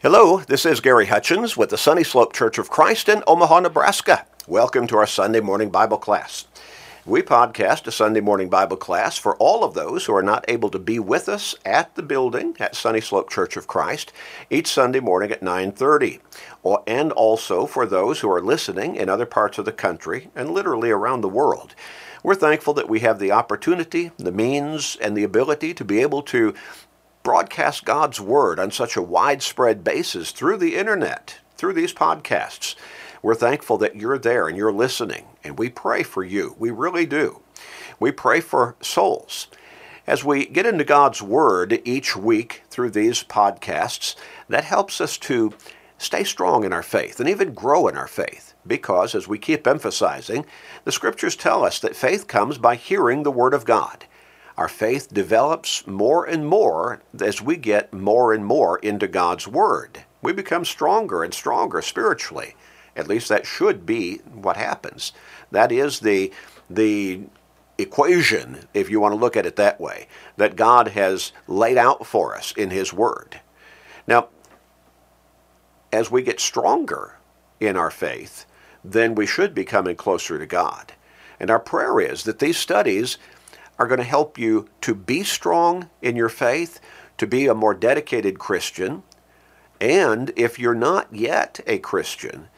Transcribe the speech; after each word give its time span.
Hello, 0.00 0.38
this 0.46 0.64
is 0.64 0.78
Gary 0.78 1.06
Hutchins 1.06 1.56
with 1.56 1.70
the 1.70 1.76
Sunny 1.76 2.04
Slope 2.04 2.32
Church 2.32 2.56
of 2.56 2.70
Christ 2.70 3.08
in 3.08 3.24
Omaha, 3.26 3.58
Nebraska. 3.58 4.26
Welcome 4.46 4.86
to 4.86 4.96
our 4.96 5.08
Sunday 5.08 5.40
morning 5.40 5.70
Bible 5.70 5.98
class. 5.98 6.46
We 7.04 7.20
podcast 7.20 7.84
a 7.88 7.90
Sunday 7.90 8.20
morning 8.20 8.48
Bible 8.48 8.76
class 8.76 9.18
for 9.18 9.34
all 9.38 9.64
of 9.64 9.74
those 9.74 10.04
who 10.04 10.14
are 10.14 10.22
not 10.22 10.44
able 10.46 10.70
to 10.70 10.78
be 10.78 11.00
with 11.00 11.28
us 11.28 11.56
at 11.64 11.96
the 11.96 12.04
building 12.04 12.54
at 12.60 12.76
Sunny 12.76 13.00
Slope 13.00 13.28
Church 13.28 13.56
of 13.56 13.66
Christ 13.66 14.12
each 14.50 14.68
Sunday 14.68 15.00
morning 15.00 15.32
at 15.32 15.42
9:30, 15.42 16.20
and 16.86 17.10
also 17.10 17.66
for 17.66 17.84
those 17.84 18.20
who 18.20 18.30
are 18.30 18.40
listening 18.40 18.94
in 18.94 19.08
other 19.08 19.26
parts 19.26 19.58
of 19.58 19.64
the 19.64 19.72
country 19.72 20.30
and 20.36 20.52
literally 20.52 20.92
around 20.92 21.22
the 21.22 21.28
world. 21.28 21.74
We're 22.22 22.36
thankful 22.36 22.74
that 22.74 22.88
we 22.88 23.00
have 23.00 23.18
the 23.18 23.32
opportunity, 23.32 24.12
the 24.16 24.30
means, 24.30 24.96
and 25.00 25.16
the 25.16 25.24
ability 25.24 25.74
to 25.74 25.84
be 25.84 26.00
able 26.00 26.22
to 26.22 26.54
broadcast 27.28 27.84
God's 27.84 28.18
Word 28.18 28.58
on 28.58 28.70
such 28.70 28.96
a 28.96 29.02
widespread 29.02 29.84
basis 29.84 30.30
through 30.30 30.56
the 30.56 30.76
internet, 30.76 31.40
through 31.58 31.74
these 31.74 31.92
podcasts. 31.92 32.74
We're 33.20 33.34
thankful 33.34 33.76
that 33.76 33.96
you're 33.96 34.16
there 34.16 34.48
and 34.48 34.56
you're 34.56 34.72
listening, 34.72 35.26
and 35.44 35.58
we 35.58 35.68
pray 35.68 36.02
for 36.04 36.24
you. 36.24 36.56
We 36.58 36.70
really 36.70 37.04
do. 37.04 37.42
We 38.00 38.12
pray 38.12 38.40
for 38.40 38.76
souls. 38.80 39.48
As 40.06 40.24
we 40.24 40.46
get 40.46 40.64
into 40.64 40.84
God's 40.84 41.20
Word 41.20 41.82
each 41.84 42.16
week 42.16 42.62
through 42.70 42.92
these 42.92 43.22
podcasts, 43.22 44.16
that 44.48 44.64
helps 44.64 44.98
us 44.98 45.18
to 45.18 45.52
stay 45.98 46.24
strong 46.24 46.64
in 46.64 46.72
our 46.72 46.82
faith 46.82 47.20
and 47.20 47.28
even 47.28 47.52
grow 47.52 47.88
in 47.88 47.96
our 47.98 48.08
faith. 48.08 48.54
Because, 48.66 49.14
as 49.14 49.28
we 49.28 49.36
keep 49.36 49.66
emphasizing, 49.66 50.46
the 50.84 50.92
Scriptures 50.92 51.36
tell 51.36 51.62
us 51.62 51.78
that 51.80 51.94
faith 51.94 52.26
comes 52.26 52.56
by 52.56 52.76
hearing 52.76 53.22
the 53.22 53.30
Word 53.30 53.52
of 53.52 53.66
God. 53.66 54.06
Our 54.58 54.68
faith 54.68 55.14
develops 55.14 55.86
more 55.86 56.24
and 56.24 56.44
more 56.44 57.00
as 57.20 57.40
we 57.40 57.56
get 57.56 57.92
more 57.92 58.32
and 58.34 58.44
more 58.44 58.80
into 58.80 59.06
God's 59.06 59.46
Word. 59.46 60.02
We 60.20 60.32
become 60.32 60.64
stronger 60.64 61.22
and 61.22 61.32
stronger 61.32 61.80
spiritually. 61.80 62.56
At 62.96 63.06
least 63.06 63.28
that 63.28 63.46
should 63.46 63.86
be 63.86 64.16
what 64.16 64.56
happens. 64.56 65.12
That 65.52 65.70
is 65.70 66.00
the, 66.00 66.32
the 66.68 67.20
equation, 67.78 68.66
if 68.74 68.90
you 68.90 68.98
want 68.98 69.12
to 69.12 69.20
look 69.20 69.36
at 69.36 69.46
it 69.46 69.54
that 69.54 69.80
way, 69.80 70.08
that 70.36 70.56
God 70.56 70.88
has 70.88 71.30
laid 71.46 71.78
out 71.78 72.04
for 72.04 72.34
us 72.34 72.52
in 72.56 72.70
His 72.70 72.92
Word. 72.92 73.40
Now, 74.08 74.26
as 75.92 76.10
we 76.10 76.20
get 76.20 76.40
stronger 76.40 77.16
in 77.60 77.76
our 77.76 77.92
faith, 77.92 78.44
then 78.82 79.14
we 79.14 79.24
should 79.24 79.54
be 79.54 79.64
coming 79.64 79.94
closer 79.94 80.36
to 80.36 80.46
God. 80.46 80.94
And 81.38 81.48
our 81.48 81.60
prayer 81.60 82.00
is 82.00 82.24
that 82.24 82.40
these 82.40 82.58
studies 82.58 83.18
are 83.78 83.86
going 83.86 83.98
to 83.98 84.04
help 84.04 84.38
you 84.38 84.68
to 84.82 84.94
be 84.94 85.22
strong 85.22 85.88
in 86.02 86.16
your 86.16 86.28
faith, 86.28 86.80
to 87.16 87.26
be 87.26 87.46
a 87.46 87.54
more 87.54 87.74
dedicated 87.74 88.38
Christian, 88.38 89.02
and 89.80 90.32
if 90.36 90.58
you're 90.58 90.74
not 90.74 91.14
yet 91.14 91.60
a 91.66 91.78
Christian, 91.78 92.48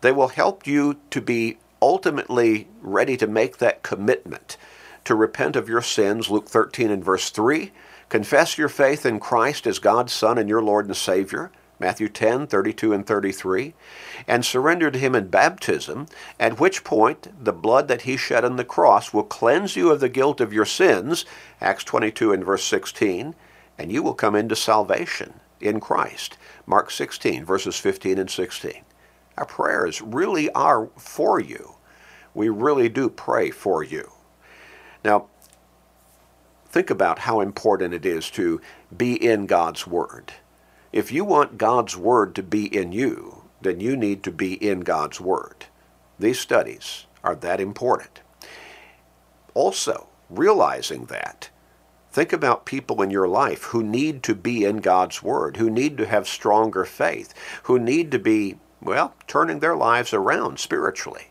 they 0.00 0.12
will 0.12 0.28
help 0.28 0.66
you 0.66 0.96
to 1.10 1.20
be 1.20 1.58
ultimately 1.82 2.68
ready 2.80 3.16
to 3.16 3.26
make 3.26 3.58
that 3.58 3.82
commitment 3.82 4.56
to 5.04 5.14
repent 5.14 5.56
of 5.56 5.68
your 5.68 5.82
sins, 5.82 6.30
Luke 6.30 6.48
13 6.48 6.90
and 6.90 7.04
verse 7.04 7.30
3, 7.30 7.72
confess 8.08 8.58
your 8.58 8.68
faith 8.68 9.06
in 9.06 9.18
Christ 9.18 9.66
as 9.66 9.78
God's 9.78 10.12
Son 10.12 10.38
and 10.38 10.48
your 10.48 10.62
Lord 10.62 10.86
and 10.86 10.96
Savior, 10.96 11.50
Matthew 11.80 12.10
10, 12.10 12.46
32 12.46 12.92
and 12.92 13.06
33, 13.06 13.72
and 14.28 14.44
surrender 14.44 14.90
to 14.90 14.98
him 14.98 15.14
in 15.14 15.28
baptism, 15.28 16.06
at 16.38 16.60
which 16.60 16.84
point 16.84 17.28
the 17.42 17.54
blood 17.54 17.88
that 17.88 18.02
he 18.02 18.18
shed 18.18 18.44
on 18.44 18.56
the 18.56 18.64
cross 18.64 19.14
will 19.14 19.24
cleanse 19.24 19.74
you 19.76 19.90
of 19.90 20.00
the 20.00 20.10
guilt 20.10 20.42
of 20.42 20.52
your 20.52 20.66
sins, 20.66 21.24
Acts 21.58 21.82
22 21.84 22.32
and 22.32 22.44
verse 22.44 22.64
16, 22.64 23.34
and 23.78 23.90
you 23.90 24.02
will 24.02 24.14
come 24.14 24.36
into 24.36 24.54
salvation 24.54 25.40
in 25.58 25.80
Christ, 25.80 26.36
Mark 26.66 26.90
16, 26.90 27.46
verses 27.46 27.78
15 27.78 28.18
and 28.18 28.30
16. 28.30 28.84
Our 29.38 29.46
prayers 29.46 30.02
really 30.02 30.50
are 30.52 30.90
for 30.96 31.40
you. 31.40 31.76
We 32.34 32.50
really 32.50 32.90
do 32.90 33.08
pray 33.08 33.50
for 33.50 33.82
you. 33.82 34.12
Now, 35.02 35.28
think 36.66 36.90
about 36.90 37.20
how 37.20 37.40
important 37.40 37.94
it 37.94 38.04
is 38.04 38.30
to 38.32 38.60
be 38.94 39.14
in 39.14 39.46
God's 39.46 39.86
Word. 39.86 40.34
If 40.92 41.12
you 41.12 41.24
want 41.24 41.56
God's 41.56 41.96
Word 41.96 42.34
to 42.34 42.42
be 42.42 42.66
in 42.66 42.90
you, 42.90 43.44
then 43.60 43.78
you 43.78 43.96
need 43.96 44.24
to 44.24 44.32
be 44.32 44.54
in 44.54 44.80
God's 44.80 45.20
Word. 45.20 45.66
These 46.18 46.40
studies 46.40 47.06
are 47.22 47.36
that 47.36 47.60
important. 47.60 48.20
Also, 49.54 50.08
realizing 50.28 51.04
that, 51.04 51.50
think 52.10 52.32
about 52.32 52.66
people 52.66 53.02
in 53.02 53.10
your 53.10 53.28
life 53.28 53.64
who 53.64 53.84
need 53.84 54.24
to 54.24 54.34
be 54.34 54.64
in 54.64 54.78
God's 54.78 55.22
Word, 55.22 55.58
who 55.58 55.70
need 55.70 55.96
to 55.98 56.06
have 56.06 56.26
stronger 56.26 56.84
faith, 56.84 57.34
who 57.64 57.78
need 57.78 58.10
to 58.10 58.18
be, 58.18 58.58
well, 58.82 59.14
turning 59.28 59.60
their 59.60 59.76
lives 59.76 60.12
around 60.12 60.58
spiritually. 60.58 61.28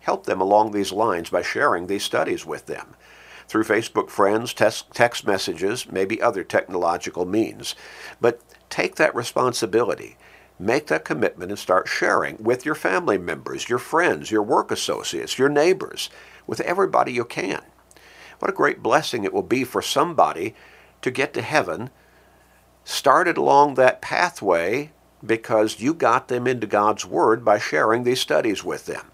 Help 0.00 0.26
them 0.26 0.40
along 0.40 0.72
these 0.72 0.90
lines 0.90 1.30
by 1.30 1.42
sharing 1.42 1.86
these 1.86 2.02
studies 2.02 2.44
with 2.44 2.66
them 2.66 2.96
through 3.48 3.64
Facebook 3.64 4.10
friends, 4.10 4.54
text, 4.54 5.26
messages, 5.26 5.90
maybe 5.90 6.20
other 6.20 6.44
technological 6.44 7.24
means. 7.24 7.74
But 8.20 8.40
take 8.68 8.96
that 8.96 9.14
responsibility. 9.14 10.16
Make 10.58 10.88
that 10.88 11.04
commitment 11.04 11.50
and 11.50 11.58
start 11.58 11.88
sharing 11.88 12.36
with 12.42 12.66
your 12.66 12.74
family 12.74 13.16
members, 13.16 13.68
your 13.68 13.78
friends, 13.78 14.30
your 14.30 14.42
work 14.42 14.70
associates, 14.70 15.38
your 15.38 15.48
neighbors, 15.48 16.10
with 16.46 16.60
everybody 16.60 17.12
you 17.12 17.24
can. 17.24 17.62
What 18.38 18.50
a 18.50 18.54
great 18.54 18.82
blessing 18.82 19.24
it 19.24 19.32
will 19.32 19.42
be 19.42 19.64
for 19.64 19.82
somebody 19.82 20.54
to 21.02 21.10
get 21.10 21.32
to 21.34 21.42
heaven 21.42 21.90
started 22.84 23.36
along 23.36 23.74
that 23.74 24.02
pathway 24.02 24.90
because 25.24 25.80
you 25.80 25.94
got 25.94 26.28
them 26.28 26.46
into 26.46 26.66
God's 26.66 27.04
Word 27.04 27.44
by 27.44 27.58
sharing 27.58 28.04
these 28.04 28.20
studies 28.20 28.64
with 28.64 28.86
them. 28.86 29.10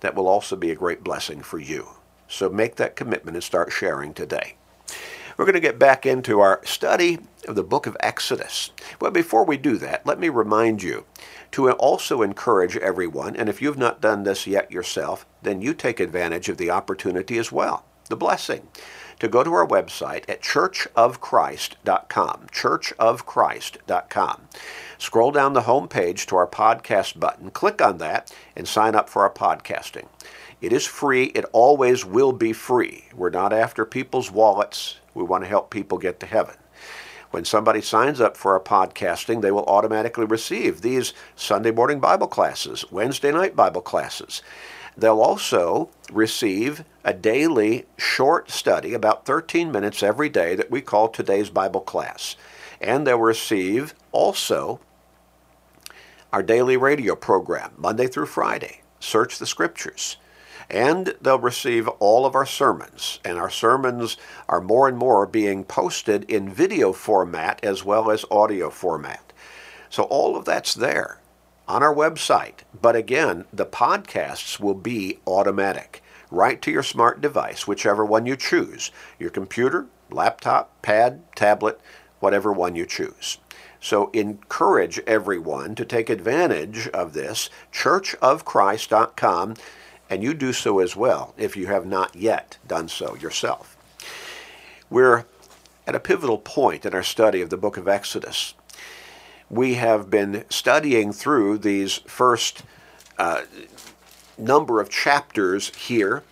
That 0.00 0.14
will 0.14 0.28
also 0.28 0.56
be 0.56 0.70
a 0.70 0.76
great 0.76 1.04
blessing 1.04 1.42
for 1.42 1.58
you. 1.58 1.88
So 2.32 2.48
make 2.48 2.76
that 2.76 2.96
commitment 2.96 3.36
and 3.36 3.44
start 3.44 3.72
sharing 3.72 4.14
today. 4.14 4.54
We're 5.36 5.44
going 5.44 5.54
to 5.54 5.60
get 5.60 5.78
back 5.78 6.06
into 6.06 6.40
our 6.40 6.64
study 6.64 7.18
of 7.46 7.56
the 7.56 7.62
book 7.62 7.86
of 7.86 7.94
Exodus. 8.00 8.70
But 8.98 9.12
before 9.12 9.44
we 9.44 9.58
do 9.58 9.76
that, 9.78 10.06
let 10.06 10.18
me 10.18 10.30
remind 10.30 10.82
you 10.82 11.04
to 11.52 11.70
also 11.72 12.22
encourage 12.22 12.76
everyone, 12.78 13.36
and 13.36 13.48
if 13.48 13.60
you've 13.60 13.76
not 13.76 14.00
done 14.00 14.22
this 14.22 14.46
yet 14.46 14.72
yourself, 14.72 15.26
then 15.42 15.60
you 15.60 15.74
take 15.74 16.00
advantage 16.00 16.48
of 16.48 16.56
the 16.56 16.70
opportunity 16.70 17.36
as 17.38 17.52
well, 17.52 17.84
the 18.08 18.16
blessing, 18.16 18.68
to 19.18 19.28
go 19.28 19.44
to 19.44 19.52
our 19.52 19.66
website 19.66 20.24
at 20.28 20.42
churchofchrist.com, 20.42 22.46
churchofchrist.com. 22.50 24.40
Scroll 24.98 25.32
down 25.32 25.52
the 25.52 25.62
home 25.62 25.88
page 25.88 26.26
to 26.26 26.36
our 26.36 26.46
podcast 26.46 27.20
button, 27.20 27.50
click 27.50 27.82
on 27.82 27.98
that, 27.98 28.34
and 28.56 28.66
sign 28.66 28.94
up 28.94 29.10
for 29.10 29.22
our 29.22 29.30
podcasting. 29.30 30.06
It 30.62 30.72
is 30.72 30.86
free. 30.86 31.24
It 31.24 31.44
always 31.50 32.04
will 32.04 32.32
be 32.32 32.52
free. 32.52 33.06
We're 33.16 33.30
not 33.30 33.52
after 33.52 33.84
people's 33.84 34.30
wallets. 34.30 35.00
We 35.12 35.24
want 35.24 35.42
to 35.42 35.48
help 35.48 35.70
people 35.70 35.98
get 35.98 36.20
to 36.20 36.26
heaven. 36.26 36.54
When 37.32 37.44
somebody 37.44 37.80
signs 37.80 38.20
up 38.20 38.36
for 38.36 38.52
our 38.52 38.60
podcasting, 38.60 39.42
they 39.42 39.50
will 39.50 39.64
automatically 39.64 40.24
receive 40.24 40.80
these 40.80 41.14
Sunday 41.34 41.72
morning 41.72 41.98
Bible 41.98 42.28
classes, 42.28 42.84
Wednesday 42.92 43.32
night 43.32 43.56
Bible 43.56 43.80
classes. 43.80 44.40
They'll 44.96 45.20
also 45.20 45.90
receive 46.12 46.84
a 47.02 47.12
daily 47.12 47.86
short 47.96 48.48
study, 48.48 48.94
about 48.94 49.26
13 49.26 49.72
minutes 49.72 50.00
every 50.00 50.28
day, 50.28 50.54
that 50.54 50.70
we 50.70 50.80
call 50.80 51.08
today's 51.08 51.50
Bible 51.50 51.80
class. 51.80 52.36
And 52.80 53.04
they'll 53.04 53.18
receive 53.18 53.94
also 54.12 54.78
our 56.32 56.42
daily 56.42 56.76
radio 56.76 57.16
program, 57.16 57.72
Monday 57.76 58.06
through 58.06 58.26
Friday, 58.26 58.82
Search 59.00 59.38
the 59.38 59.46
Scriptures 59.46 60.18
and 60.72 61.14
they'll 61.20 61.38
receive 61.38 61.86
all 61.86 62.24
of 62.24 62.34
our 62.34 62.46
sermons. 62.46 63.20
And 63.24 63.38
our 63.38 63.50
sermons 63.50 64.16
are 64.48 64.60
more 64.60 64.88
and 64.88 64.96
more 64.96 65.26
being 65.26 65.64
posted 65.64 66.24
in 66.24 66.48
video 66.48 66.92
format 66.92 67.62
as 67.62 67.84
well 67.84 68.10
as 68.10 68.24
audio 68.30 68.70
format. 68.70 69.32
So 69.90 70.04
all 70.04 70.34
of 70.34 70.46
that's 70.46 70.74
there 70.74 71.20
on 71.68 71.82
our 71.82 71.94
website. 71.94 72.60
But 72.80 72.96
again, 72.96 73.44
the 73.52 73.66
podcasts 73.66 74.58
will 74.58 74.74
be 74.74 75.18
automatic 75.26 76.02
right 76.30 76.62
to 76.62 76.70
your 76.70 76.82
smart 76.82 77.20
device, 77.20 77.66
whichever 77.66 78.04
one 78.04 78.24
you 78.24 78.36
choose 78.36 78.90
your 79.18 79.28
computer, 79.28 79.86
laptop, 80.10 80.80
pad, 80.80 81.20
tablet, 81.36 81.78
whatever 82.20 82.50
one 82.50 82.74
you 82.74 82.86
choose. 82.86 83.36
So 83.80 84.10
encourage 84.12 85.00
everyone 85.00 85.74
to 85.74 85.84
take 85.84 86.08
advantage 86.08 86.88
of 86.88 87.12
this. 87.12 87.50
Churchofchrist.com 87.72 89.56
and 90.12 90.22
you 90.22 90.34
do 90.34 90.52
so 90.52 90.78
as 90.78 90.94
well 90.94 91.32
if 91.38 91.56
you 91.56 91.68
have 91.68 91.86
not 91.86 92.14
yet 92.14 92.58
done 92.68 92.86
so 92.86 93.16
yourself. 93.16 93.78
We're 94.90 95.24
at 95.86 95.94
a 95.94 96.00
pivotal 96.00 96.36
point 96.36 96.84
in 96.84 96.92
our 96.92 97.02
study 97.02 97.40
of 97.40 97.48
the 97.48 97.56
book 97.56 97.78
of 97.78 97.88
Exodus. 97.88 98.52
We 99.48 99.74
have 99.74 100.10
been 100.10 100.44
studying 100.50 101.14
through 101.14 101.58
these 101.58 101.96
first 102.06 102.62
uh, 103.16 103.44
number 104.36 104.82
of 104.82 104.90
chapters 104.90 105.74
here, 105.74 106.22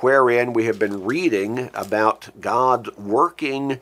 wherein 0.00 0.52
we 0.52 0.66
have 0.66 0.78
been 0.78 1.02
reading 1.02 1.70
about 1.72 2.38
God 2.38 2.94
working 2.98 3.80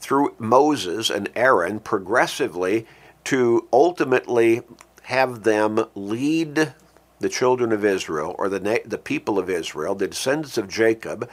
through 0.00 0.34
Moses 0.40 1.10
and 1.10 1.30
Aaron 1.36 1.78
progressively 1.78 2.88
to 3.22 3.68
ultimately 3.72 4.62
have 5.02 5.44
them 5.44 5.86
lead 5.94 6.74
the 7.20 7.28
children 7.28 7.72
of 7.72 7.84
Israel, 7.84 8.34
or 8.38 8.48
the, 8.48 8.82
the 8.84 8.98
people 8.98 9.38
of 9.38 9.48
Israel, 9.48 9.94
the 9.94 10.08
descendants 10.08 10.58
of 10.58 10.68
Jacob, 10.68 11.28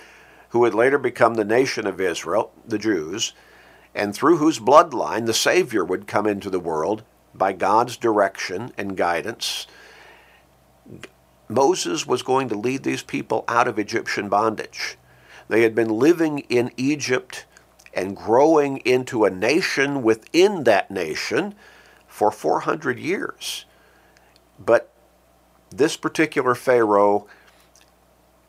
who 0.49 0.59
would 0.59 0.73
later 0.73 0.97
become 0.97 1.35
the 1.35 1.45
nation 1.45 1.87
of 1.87 1.99
Israel, 1.99 2.51
the 2.67 2.77
Jews, 2.77 3.33
and 3.95 4.13
through 4.13 4.37
whose 4.37 4.59
bloodline 4.59 5.25
the 5.25 5.33
Savior 5.33 5.83
would 5.83 6.07
come 6.07 6.27
into 6.27 6.49
the 6.49 6.59
world 6.59 7.03
by 7.33 7.53
God's 7.53 7.97
direction 7.97 8.71
and 8.77 8.97
guidance. 8.97 9.67
Moses 11.47 12.05
was 12.05 12.23
going 12.23 12.47
to 12.49 12.55
lead 12.55 12.83
these 12.83 13.03
people 13.03 13.43
out 13.47 13.67
of 13.67 13.77
Egyptian 13.77 14.29
bondage. 14.29 14.97
They 15.47 15.63
had 15.63 15.75
been 15.75 15.89
living 15.89 16.39
in 16.49 16.71
Egypt 16.77 17.45
and 17.93 18.15
growing 18.15 18.77
into 18.77 19.25
a 19.25 19.29
nation 19.29 20.01
within 20.01 20.63
that 20.63 20.89
nation 20.89 21.55
for 22.07 22.31
400 22.31 22.97
years. 22.97 23.65
But 24.57 24.90
this 25.71 25.97
particular 25.97 26.53
Pharaoh, 26.55 27.27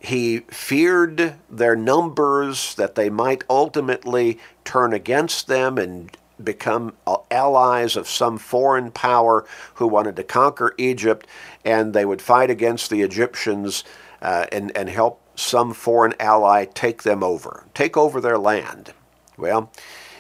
he 0.00 0.40
feared 0.48 1.34
their 1.48 1.76
numbers, 1.76 2.74
that 2.74 2.96
they 2.96 3.08
might 3.08 3.44
ultimately 3.48 4.38
turn 4.64 4.92
against 4.92 5.46
them 5.46 5.78
and 5.78 6.16
become 6.42 6.94
allies 7.30 7.96
of 7.96 8.08
some 8.08 8.36
foreign 8.36 8.90
power 8.90 9.46
who 9.74 9.86
wanted 9.86 10.16
to 10.16 10.24
conquer 10.24 10.74
Egypt, 10.76 11.26
and 11.64 11.92
they 11.92 12.04
would 12.04 12.20
fight 12.20 12.50
against 12.50 12.90
the 12.90 13.02
Egyptians 13.02 13.84
uh, 14.20 14.46
and, 14.50 14.76
and 14.76 14.88
help 14.88 15.20
some 15.36 15.72
foreign 15.72 16.14
ally 16.18 16.64
take 16.64 17.04
them 17.04 17.22
over, 17.22 17.64
take 17.74 17.96
over 17.96 18.20
their 18.20 18.38
land. 18.38 18.92
Well, 19.36 19.70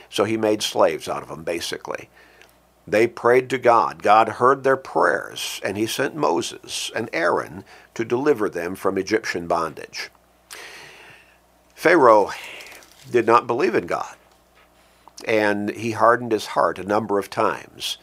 so 0.08 0.24
he 0.24 0.36
made 0.36 0.62
slaves 0.62 1.08
out 1.08 1.22
of 1.22 1.28
them, 1.28 1.42
basically. 1.42 2.08
They 2.86 3.06
prayed 3.06 3.48
to 3.50 3.58
God. 3.58 4.02
God 4.02 4.28
heard 4.28 4.64
their 4.64 4.76
prayers, 4.76 5.60
and 5.64 5.76
he 5.76 5.86
sent 5.86 6.16
Moses 6.16 6.90
and 6.94 7.08
Aaron 7.12 7.64
to 7.94 8.04
deliver 8.04 8.48
them 8.48 8.74
from 8.74 8.98
Egyptian 8.98 9.46
bondage. 9.46 10.10
Pharaoh 11.74 12.30
did 13.10 13.26
not 13.26 13.46
believe 13.46 13.74
in 13.74 13.86
God, 13.86 14.14
and 15.24 15.70
he 15.70 15.92
hardened 15.92 16.32
his 16.32 16.46
heart 16.46 16.78
a 16.78 16.84
number 16.84 17.18
of 17.18 17.30
times. 17.30 17.98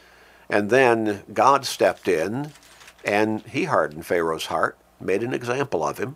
And 0.50 0.70
then 0.70 1.24
God 1.34 1.66
stepped 1.66 2.08
in, 2.08 2.54
and 3.06 3.42
he 3.42 3.66
hardened 3.66 4.06
Pharaoh's 4.06 4.48
heart, 4.48 4.78
made 5.00 5.24
an 5.24 5.34
example 5.34 5.86
of 5.86 5.98
him, 5.98 6.16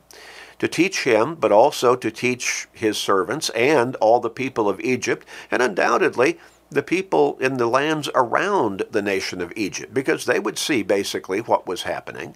to 0.59 0.67
teach 0.67 1.03
him, 1.03 1.35
but 1.35 1.51
also 1.51 1.95
to 1.95 2.11
teach 2.11 2.67
his 2.71 2.97
servants 2.97 3.49
and 3.49 3.95
all 3.97 4.19
the 4.19 4.29
people 4.29 4.69
of 4.69 4.79
Egypt, 4.79 5.27
and 5.51 5.61
undoubtedly 5.61 6.39
the 6.73 6.83
people 6.83 7.37
in 7.39 7.57
the 7.57 7.67
lands 7.67 8.09
around 8.15 8.83
the 8.91 9.01
nation 9.01 9.41
of 9.41 9.53
Egypt, 9.55 9.93
because 9.93 10.25
they 10.25 10.39
would 10.39 10.57
see 10.57 10.83
basically 10.83 11.41
what 11.41 11.67
was 11.67 11.83
happening, 11.83 12.35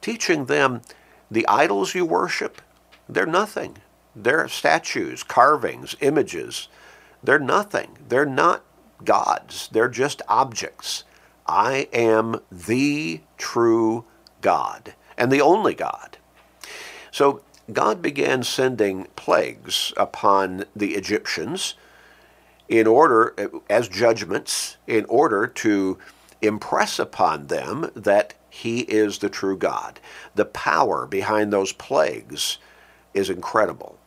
teaching 0.00 0.46
them 0.46 0.82
the 1.30 1.46
idols 1.46 1.94
you 1.94 2.04
worship, 2.04 2.60
they're 3.08 3.26
nothing. 3.26 3.78
They're 4.14 4.48
statues, 4.48 5.22
carvings, 5.22 5.96
images. 6.00 6.68
They're 7.22 7.38
nothing. 7.38 7.98
They're 8.08 8.26
not 8.26 8.62
gods. 9.04 9.68
They're 9.72 9.88
just 9.88 10.22
objects. 10.28 11.04
I 11.46 11.88
am 11.92 12.40
the 12.50 13.20
true 13.36 14.04
God 14.40 14.94
and 15.16 15.32
the 15.32 15.40
only 15.40 15.74
God. 15.74 16.18
So 17.10 17.42
God 17.72 18.02
began 18.02 18.42
sending 18.42 19.06
plagues 19.16 19.92
upon 19.96 20.64
the 20.74 20.94
Egyptians 20.94 21.74
in 22.68 22.86
order, 22.86 23.34
as 23.70 23.88
judgments, 23.88 24.76
in 24.86 25.04
order 25.06 25.46
to 25.46 25.98
impress 26.42 26.98
upon 26.98 27.46
them 27.46 27.90
that 27.94 28.34
he 28.50 28.80
is 28.80 29.18
the 29.18 29.28
true 29.28 29.56
God. 29.56 30.00
The 30.34 30.44
power 30.44 31.06
behind 31.06 31.52
those 31.52 31.72
plagues 31.72 32.58
is 33.14 33.30
incredible. 33.30 33.98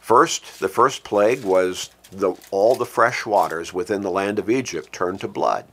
First, 0.00 0.60
the 0.60 0.68
first 0.68 1.04
plague 1.04 1.44
was 1.44 1.90
the, 2.10 2.34
all 2.50 2.74
the 2.74 2.86
fresh 2.86 3.26
waters 3.26 3.74
within 3.74 4.00
the 4.02 4.10
land 4.10 4.38
of 4.38 4.48
Egypt 4.48 4.92
turned 4.92 5.20
to 5.20 5.28
blood. 5.28 5.66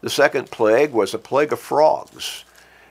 The 0.00 0.10
second 0.10 0.50
plague 0.50 0.92
was 0.92 1.14
a 1.14 1.18
plague 1.18 1.52
of 1.52 1.58
frogs. 1.58 2.44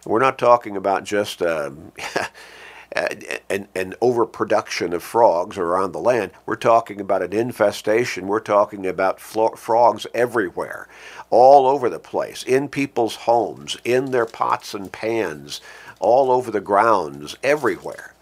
We're 0.06 0.20
not 0.20 0.38
talking 0.38 0.76
about 0.76 1.04
just 1.04 1.42
um, 1.42 1.94
an, 2.92 3.68
an 3.76 3.94
overproduction 4.02 4.94
of 4.94 5.04
frogs 5.04 5.58
around 5.58 5.92
the 5.92 6.00
land. 6.00 6.32
We're 6.46 6.56
talking 6.56 7.02
about 7.02 7.22
an 7.22 7.34
infestation. 7.34 8.28
We're 8.28 8.40
talking 8.40 8.86
about 8.86 9.20
frogs 9.20 10.08
everywhere, 10.14 10.88
all 11.30 11.68
over 11.68 11.90
the 11.90 12.00
place, 12.00 12.44
in 12.44 12.70
people's 12.70 13.16
homes, 13.16 13.78
in 13.84 14.12
their 14.12 14.26
pots 14.26 14.74
and 14.74 14.92
pans, 14.92 15.62
all 16.00 16.32
over 16.32 16.52
the 16.52 16.62
grounds, 16.62 17.36
everywhere. 17.44 18.14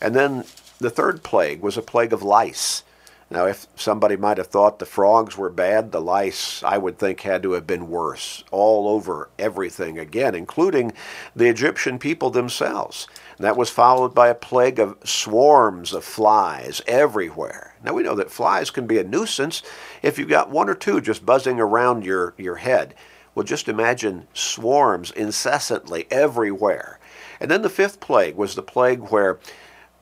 And 0.00 0.14
then 0.14 0.44
the 0.78 0.90
third 0.90 1.22
plague 1.22 1.60
was 1.60 1.76
a 1.76 1.82
plague 1.82 2.12
of 2.12 2.22
lice. 2.22 2.84
Now, 3.30 3.44
if 3.44 3.66
somebody 3.76 4.16
might 4.16 4.38
have 4.38 4.46
thought 4.46 4.78
the 4.78 4.86
frogs 4.86 5.36
were 5.36 5.50
bad, 5.50 5.92
the 5.92 6.00
lice, 6.00 6.62
I 6.62 6.78
would 6.78 6.98
think, 6.98 7.20
had 7.20 7.42
to 7.42 7.52
have 7.52 7.66
been 7.66 7.90
worse, 7.90 8.42
all 8.50 8.88
over 8.88 9.28
everything 9.38 9.98
again, 9.98 10.34
including 10.34 10.94
the 11.36 11.48
Egyptian 11.48 11.98
people 11.98 12.30
themselves. 12.30 13.06
That 13.38 13.56
was 13.56 13.70
followed 13.70 14.14
by 14.14 14.28
a 14.28 14.34
plague 14.34 14.80
of 14.80 14.98
swarms 15.04 15.92
of 15.92 16.04
flies 16.04 16.82
everywhere. 16.88 17.74
Now, 17.84 17.94
we 17.94 18.02
know 18.02 18.16
that 18.16 18.32
flies 18.32 18.70
can 18.70 18.86
be 18.86 18.98
a 18.98 19.04
nuisance 19.04 19.62
if 20.02 20.18
you've 20.18 20.28
got 20.28 20.50
one 20.50 20.68
or 20.68 20.74
two 20.74 21.00
just 21.00 21.24
buzzing 21.24 21.60
around 21.60 22.04
your, 22.04 22.34
your 22.36 22.56
head. 22.56 22.94
Well, 23.34 23.44
just 23.44 23.68
imagine 23.68 24.26
swarms 24.34 25.12
incessantly 25.12 26.08
everywhere. 26.10 26.98
And 27.38 27.48
then 27.48 27.62
the 27.62 27.70
fifth 27.70 28.00
plague 28.00 28.34
was 28.34 28.56
the 28.56 28.62
plague 28.62 29.10
where 29.10 29.38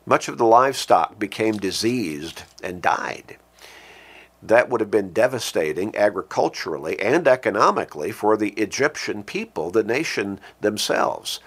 much 0.06 0.28
of 0.28 0.38
the 0.38 0.46
livestock 0.46 1.18
became 1.18 1.58
diseased 1.58 2.44
and 2.62 2.80
died. 2.80 3.36
That 4.42 4.70
would 4.70 4.80
have 4.80 4.90
been 4.90 5.12
devastating 5.12 5.94
agriculturally 5.94 6.98
and 7.00 7.28
economically 7.28 8.12
for 8.12 8.36
the 8.36 8.50
Egyptian 8.50 9.22
people, 9.24 9.70
the 9.70 9.82
nation 9.82 10.40
themselves. 10.62 11.40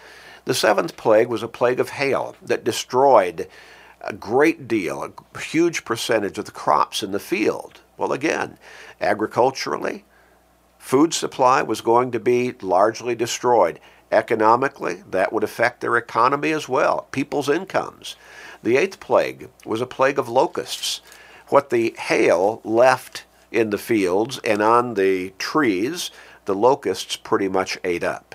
The 0.50 0.56
seventh 0.56 0.98
plague 0.98 1.28
was 1.28 1.44
a 1.44 1.48
plague 1.48 1.80
of 1.80 1.90
hail 1.90 2.36
that 2.42 2.64
destroyed 2.64 3.48
a 4.02 4.14
great 4.14 4.68
deal, 4.68 5.04
a 5.04 5.40
huge 5.40 5.86
percentage 5.86 6.40
of 6.40 6.46
the 6.46 6.52
crops 6.52 7.04
in 7.04 7.12
the 7.12 7.20
field. 7.20 7.82
Well, 7.98 8.12
again, 8.12 8.58
agriculturally, 9.00 10.06
food 10.80 11.14
supply 11.14 11.62
was 11.62 11.82
going 11.82 12.10
to 12.14 12.20
be 12.20 12.54
largely 12.64 13.14
destroyed. 13.14 13.80
Economically, 14.12 15.04
that 15.12 15.32
would 15.32 15.44
affect 15.44 15.82
their 15.82 15.96
economy 15.98 16.52
as 16.52 16.68
well, 16.68 17.08
people's 17.12 17.48
incomes. 17.48 18.16
The 18.64 18.76
eighth 18.76 19.00
plague 19.00 19.50
was 19.66 19.82
a 19.82 19.86
plague 19.86 20.18
of 20.18 20.28
locusts. 20.28 21.02
What 21.50 21.70
the 21.70 21.94
hail 21.96 22.60
left 22.64 23.26
in 23.52 23.70
the 23.70 23.78
fields 23.78 24.40
and 24.44 24.64
on 24.64 24.96
the 24.96 25.32
trees, 25.38 26.10
the 26.46 26.56
locusts 26.56 27.18
pretty 27.18 27.50
much 27.50 27.78
ate 27.84 28.04
up. 28.04 28.29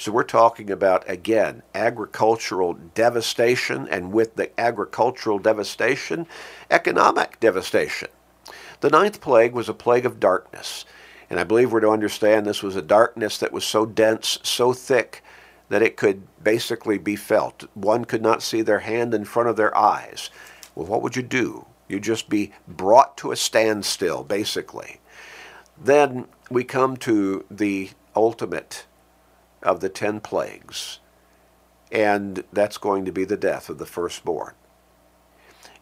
So 0.00 0.12
we're 0.12 0.22
talking 0.22 0.70
about, 0.70 1.04
again, 1.10 1.62
agricultural 1.74 2.72
devastation, 2.94 3.86
and 3.86 4.14
with 4.14 4.36
the 4.36 4.58
agricultural 4.58 5.38
devastation, 5.38 6.26
economic 6.70 7.38
devastation. 7.38 8.08
The 8.80 8.88
ninth 8.88 9.20
plague 9.20 9.52
was 9.52 9.68
a 9.68 9.74
plague 9.74 10.06
of 10.06 10.18
darkness. 10.18 10.86
And 11.28 11.38
I 11.38 11.44
believe 11.44 11.70
we're 11.70 11.80
to 11.80 11.90
understand 11.90 12.46
this 12.46 12.62
was 12.62 12.76
a 12.76 12.80
darkness 12.80 13.36
that 13.36 13.52
was 13.52 13.62
so 13.62 13.84
dense, 13.84 14.38
so 14.42 14.72
thick, 14.72 15.22
that 15.68 15.82
it 15.82 15.98
could 15.98 16.22
basically 16.42 16.96
be 16.96 17.14
felt. 17.14 17.68
One 17.74 18.06
could 18.06 18.22
not 18.22 18.42
see 18.42 18.62
their 18.62 18.78
hand 18.78 19.12
in 19.12 19.26
front 19.26 19.50
of 19.50 19.56
their 19.56 19.76
eyes. 19.76 20.30
Well, 20.74 20.86
what 20.86 21.02
would 21.02 21.14
you 21.14 21.22
do? 21.22 21.66
You'd 21.90 22.04
just 22.04 22.30
be 22.30 22.52
brought 22.66 23.18
to 23.18 23.32
a 23.32 23.36
standstill, 23.36 24.24
basically. 24.24 24.98
Then 25.78 26.24
we 26.50 26.64
come 26.64 26.96
to 26.96 27.44
the 27.50 27.90
ultimate 28.16 28.86
of 29.62 29.80
the 29.80 29.88
ten 29.88 30.20
plagues, 30.20 31.00
and 31.92 32.44
that's 32.52 32.78
going 32.78 33.04
to 33.04 33.12
be 33.12 33.24
the 33.24 33.36
death 33.36 33.68
of 33.68 33.78
the 33.78 33.86
firstborn. 33.86 34.54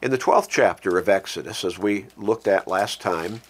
In 0.01 0.13
the 0.13 0.19
12th 0.19 0.49
chapter 0.49 0.97
of 0.97 1.09
Exodus, 1.09 1.65
as 1.65 1.79
we 1.79 2.07
looked 2.17 2.47
at 2.47 2.69
last 2.69 3.01
time, 3.01 3.41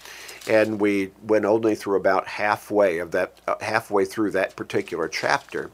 and 0.48 0.80
we 0.80 1.10
went 1.22 1.44
only 1.44 1.74
through 1.74 1.96
about 1.96 2.26
halfway 2.26 2.98
of 2.98 3.10
that 3.10 3.38
uh, 3.46 3.56
halfway 3.60 4.06
through 4.06 4.30
that 4.30 4.56
particular 4.56 5.08
chapter, 5.08 5.70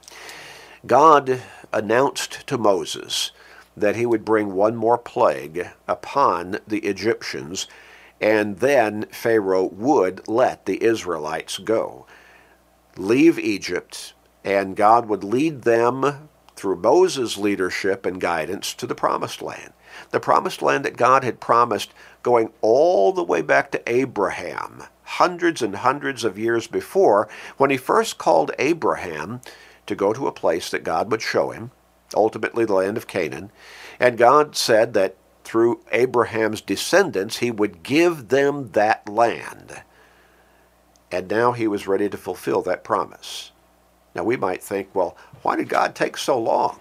God 0.85 1.43
announced 1.73 2.47
to 2.49 2.59
Moses 2.59 3.31
that 3.77 3.97
he 3.97 4.05
would 4.05 4.25
bring 4.25 4.53
one 4.55 4.77
more 4.77 4.99
plague 4.99 5.69
upon 5.87 6.59
the 6.67 6.81
Egyptians, 6.81 7.67
and 8.21 8.59
then 8.59 9.05
Pharaoh 9.11 9.67
would 9.67 10.27
let 10.29 10.67
the 10.67 10.83
Israelites 10.83 11.59
go. 11.59 12.07
Leave 12.97 13.39
Egypt, 13.39 14.13
and 14.45 14.77
God 14.77 15.07
would 15.09 15.25
lead 15.25 15.63
them 15.63 16.29
through 16.55 16.77
Moses' 16.77 17.37
leadership 17.37 18.07
and 18.07 18.21
guidance 18.21 18.75
to 18.75 18.87
the 18.87 18.95
promised 18.95 19.43
land. 19.43 19.73
The 20.11 20.21
promised 20.21 20.63
land 20.63 20.85
that 20.85 20.97
God 20.97 21.25
had 21.25 21.41
promised 21.41 21.93
going 22.23 22.51
all 22.61 23.13
the 23.13 23.25
way 23.25 23.43
back 23.43 23.71
to 23.73 23.83
Abraham, 23.87 24.85
hundreds 25.05 25.63
and 25.63 25.77
hundreds 25.77 26.25
of 26.25 26.39
years 26.39 26.67
before 26.67 27.29
when 27.57 27.71
he 27.71 27.77
first 27.77 28.19
called 28.19 28.53
Abraham 28.59 29.41
to 29.87 29.95
go 29.95 30.13
to 30.13 30.27
a 30.27 30.33
place 30.33 30.71
that 30.71 30.85
God 30.85 31.11
would 31.11 31.23
show 31.23 31.51
him, 31.51 31.71
ultimately 32.15 32.65
the 32.65 32.75
land 32.75 32.97
of 32.97 33.07
Canaan. 33.07 33.51
And 33.99 34.19
God 34.19 34.57
said 34.57 34.95
that 34.95 35.17
through 35.45 35.81
Abraham's 35.93 36.61
descendants, 36.61 37.39
he 37.39 37.51
would 37.51 37.83
give 37.83 38.29
them 38.29 38.71
that 38.73 39.09
land. 39.09 39.83
And 41.13 41.29
now 41.29 41.53
he 41.53 41.69
was 41.69 41.87
ready 41.87 42.09
to 42.09 42.17
fulfill 42.17 42.63
that 42.63 42.83
promise. 42.83 43.53
Now 44.15 44.25
we 44.25 44.37
might 44.37 44.63
think, 44.63 44.95
well, 44.95 45.17
why 45.43 45.57
did 45.57 45.69
God 45.69 45.95
take 45.95 46.17
so 46.17 46.39
long? 46.39 46.79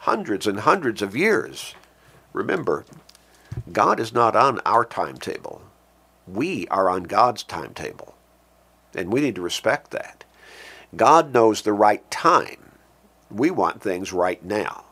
Hundreds 0.00 0.46
and 0.46 0.60
hundreds 0.60 1.02
of 1.02 1.16
years. 1.16 1.74
Remember, 2.32 2.84
God 3.72 4.00
is 4.00 4.12
not 4.12 4.36
on 4.36 4.60
our 4.66 4.84
timetable. 4.84 5.62
We 6.26 6.66
are 6.68 6.88
on 6.88 7.04
God's 7.04 7.42
timetable. 7.42 8.14
And 8.94 9.12
we 9.12 9.20
need 9.20 9.34
to 9.36 9.42
respect 9.42 9.90
that. 9.92 10.24
God 10.94 11.32
knows 11.32 11.62
the 11.62 11.72
right 11.72 12.08
time. 12.10 12.72
We 13.30 13.50
want 13.50 13.82
things 13.82 14.12
right 14.12 14.44
now. 14.44 14.84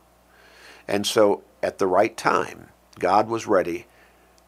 And 0.88 1.06
so 1.06 1.42
at 1.62 1.78
the 1.78 1.86
right 1.86 2.16
time, 2.16 2.68
God 2.98 3.28
was 3.28 3.46
ready 3.46 3.86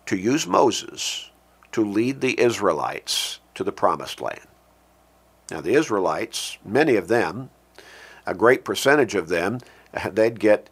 to 0.06 0.16
use 0.16 0.46
Moses 0.46 1.30
to 1.72 1.84
lead 1.84 2.20
the 2.20 2.38
Israelites 2.40 3.40
to 3.54 3.64
the 3.64 3.72
promised 3.72 4.20
land. 4.20 4.40
Now, 5.50 5.60
the 5.60 5.74
Israelites, 5.74 6.58
many 6.64 6.96
of 6.96 7.08
them, 7.08 7.50
a 8.26 8.34
great 8.34 8.64
percentage 8.64 9.14
of 9.14 9.28
them, 9.28 9.60
they'd 10.10 10.40
get 10.40 10.70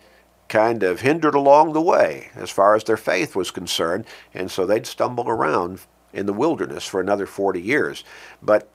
kind 0.48 0.82
of 0.82 1.00
hindered 1.00 1.34
along 1.34 1.72
the 1.72 1.80
way 1.80 2.30
as 2.34 2.50
far 2.50 2.74
as 2.74 2.84
their 2.84 2.96
faith 2.96 3.34
was 3.34 3.50
concerned, 3.50 4.04
and 4.34 4.50
so 4.50 4.66
they'd 4.66 4.86
stumble 4.86 5.28
around 5.28 5.80
in 6.12 6.26
the 6.26 6.32
wilderness 6.32 6.86
for 6.86 7.00
another 7.00 7.26
40 7.26 7.60
years. 7.60 8.04
But 8.42 8.68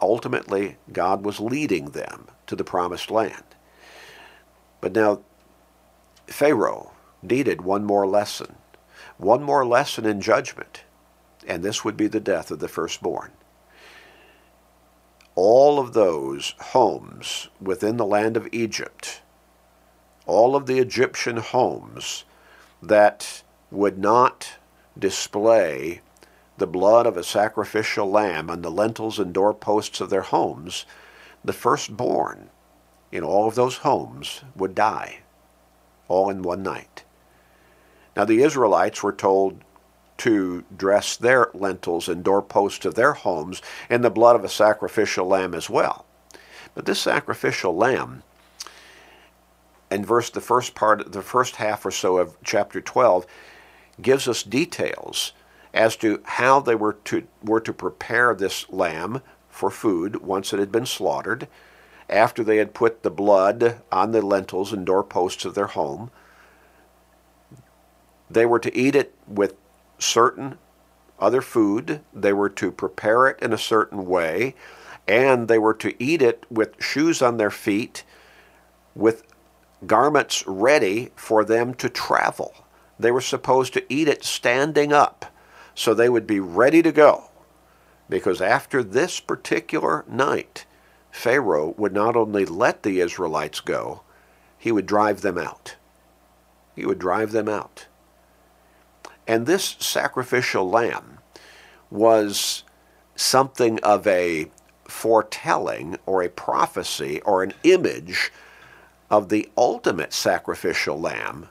ultimately, 0.00 0.76
God 0.92 1.24
was 1.24 1.40
leading 1.40 1.90
them 1.90 2.28
to 2.46 2.56
the 2.56 2.64
promised 2.64 3.10
land. 3.10 3.44
But 4.80 4.92
now, 4.92 5.20
Pharaoh 6.26 6.92
needed 7.22 7.60
one 7.60 7.84
more 7.84 8.06
lesson, 8.06 8.56
one 9.18 9.42
more 9.42 9.66
lesson 9.66 10.06
in 10.06 10.20
judgment, 10.20 10.84
and 11.46 11.62
this 11.62 11.84
would 11.84 11.96
be 11.96 12.06
the 12.06 12.20
death 12.20 12.50
of 12.50 12.60
the 12.60 12.68
firstborn. 12.68 13.32
All 15.42 15.78
of 15.78 15.94
those 15.94 16.54
homes 16.60 17.48
within 17.62 17.96
the 17.96 18.04
land 18.04 18.36
of 18.36 18.46
Egypt, 18.52 19.22
all 20.26 20.54
of 20.54 20.66
the 20.66 20.78
Egyptian 20.78 21.38
homes 21.38 22.26
that 22.82 23.42
would 23.70 23.98
not 23.98 24.58
display 24.98 26.02
the 26.58 26.66
blood 26.66 27.06
of 27.06 27.16
a 27.16 27.24
sacrificial 27.24 28.10
lamb 28.10 28.50
on 28.50 28.60
the 28.60 28.70
lintels 28.70 29.18
and 29.18 29.32
doorposts 29.32 30.02
of 30.02 30.10
their 30.10 30.20
homes, 30.20 30.84
the 31.42 31.54
firstborn 31.54 32.50
in 33.10 33.24
all 33.24 33.48
of 33.48 33.54
those 33.54 33.78
homes 33.78 34.42
would 34.54 34.74
die, 34.74 35.20
all 36.06 36.28
in 36.28 36.42
one 36.42 36.62
night. 36.62 37.04
Now 38.14 38.26
the 38.26 38.42
Israelites 38.42 39.02
were 39.02 39.10
told 39.10 39.64
to 40.20 40.62
dress 40.76 41.16
their 41.16 41.48
lintels 41.54 42.06
and 42.06 42.22
doorposts 42.22 42.84
of 42.84 42.94
their 42.94 43.14
homes 43.14 43.62
in 43.88 44.02
the 44.02 44.10
blood 44.10 44.36
of 44.36 44.44
a 44.44 44.50
sacrificial 44.50 45.26
lamb 45.26 45.54
as 45.54 45.70
well. 45.70 46.04
But 46.74 46.84
this 46.84 47.00
sacrificial 47.00 47.74
lamb, 47.74 48.22
in 49.90 50.04
verse 50.04 50.28
the 50.28 50.42
first 50.42 50.74
part, 50.74 51.12
the 51.12 51.22
first 51.22 51.56
half 51.56 51.86
or 51.86 51.90
so 51.90 52.18
of 52.18 52.36
chapter 52.44 52.82
12, 52.82 53.26
gives 54.02 54.28
us 54.28 54.42
details 54.42 55.32
as 55.72 55.96
to 55.96 56.20
how 56.24 56.60
they 56.60 56.74
were 56.74 56.98
to 57.04 57.26
were 57.42 57.60
to 57.60 57.72
prepare 57.72 58.34
this 58.34 58.68
lamb 58.68 59.22
for 59.48 59.70
food 59.70 60.16
once 60.16 60.52
it 60.52 60.58
had 60.58 60.70
been 60.70 60.86
slaughtered, 60.86 61.48
after 62.10 62.44
they 62.44 62.58
had 62.58 62.74
put 62.74 63.02
the 63.02 63.10
blood 63.10 63.80
on 63.90 64.12
the 64.12 64.20
lintels 64.20 64.70
and 64.70 64.84
doorposts 64.84 65.46
of 65.46 65.54
their 65.54 65.68
home. 65.68 66.10
They 68.28 68.44
were 68.44 68.58
to 68.58 68.76
eat 68.76 68.94
it 68.94 69.14
with 69.26 69.54
certain 70.02 70.58
other 71.18 71.42
food. 71.42 72.00
They 72.12 72.32
were 72.32 72.48
to 72.50 72.72
prepare 72.72 73.26
it 73.26 73.38
in 73.40 73.52
a 73.52 73.58
certain 73.58 74.06
way. 74.06 74.54
And 75.06 75.48
they 75.48 75.58
were 75.58 75.74
to 75.74 76.02
eat 76.02 76.22
it 76.22 76.44
with 76.50 76.82
shoes 76.82 77.20
on 77.20 77.36
their 77.36 77.50
feet, 77.50 78.04
with 78.94 79.24
garments 79.86 80.46
ready 80.46 81.10
for 81.16 81.44
them 81.44 81.74
to 81.74 81.88
travel. 81.88 82.54
They 82.98 83.10
were 83.10 83.20
supposed 83.20 83.72
to 83.74 83.92
eat 83.92 84.08
it 84.08 84.24
standing 84.24 84.92
up 84.92 85.26
so 85.74 85.94
they 85.94 86.08
would 86.08 86.26
be 86.26 86.40
ready 86.40 86.82
to 86.82 86.92
go. 86.92 87.30
Because 88.08 88.40
after 88.40 88.82
this 88.82 89.20
particular 89.20 90.04
night, 90.08 90.66
Pharaoh 91.10 91.74
would 91.76 91.92
not 91.92 92.16
only 92.16 92.44
let 92.44 92.82
the 92.82 93.00
Israelites 93.00 93.60
go, 93.60 94.02
he 94.58 94.70
would 94.70 94.86
drive 94.86 95.22
them 95.22 95.38
out. 95.38 95.76
He 96.76 96.84
would 96.84 96.98
drive 96.98 97.32
them 97.32 97.48
out. 97.48 97.86
And 99.30 99.46
this 99.46 99.76
sacrificial 99.78 100.68
lamb 100.68 101.20
was 101.88 102.64
something 103.14 103.78
of 103.84 104.04
a 104.08 104.50
foretelling 104.88 105.98
or 106.04 106.24
a 106.24 106.28
prophecy 106.28 107.20
or 107.20 107.44
an 107.44 107.52
image 107.62 108.32
of 109.08 109.28
the 109.28 109.48
ultimate 109.56 110.12
sacrificial 110.12 110.98
lamb 110.98 111.46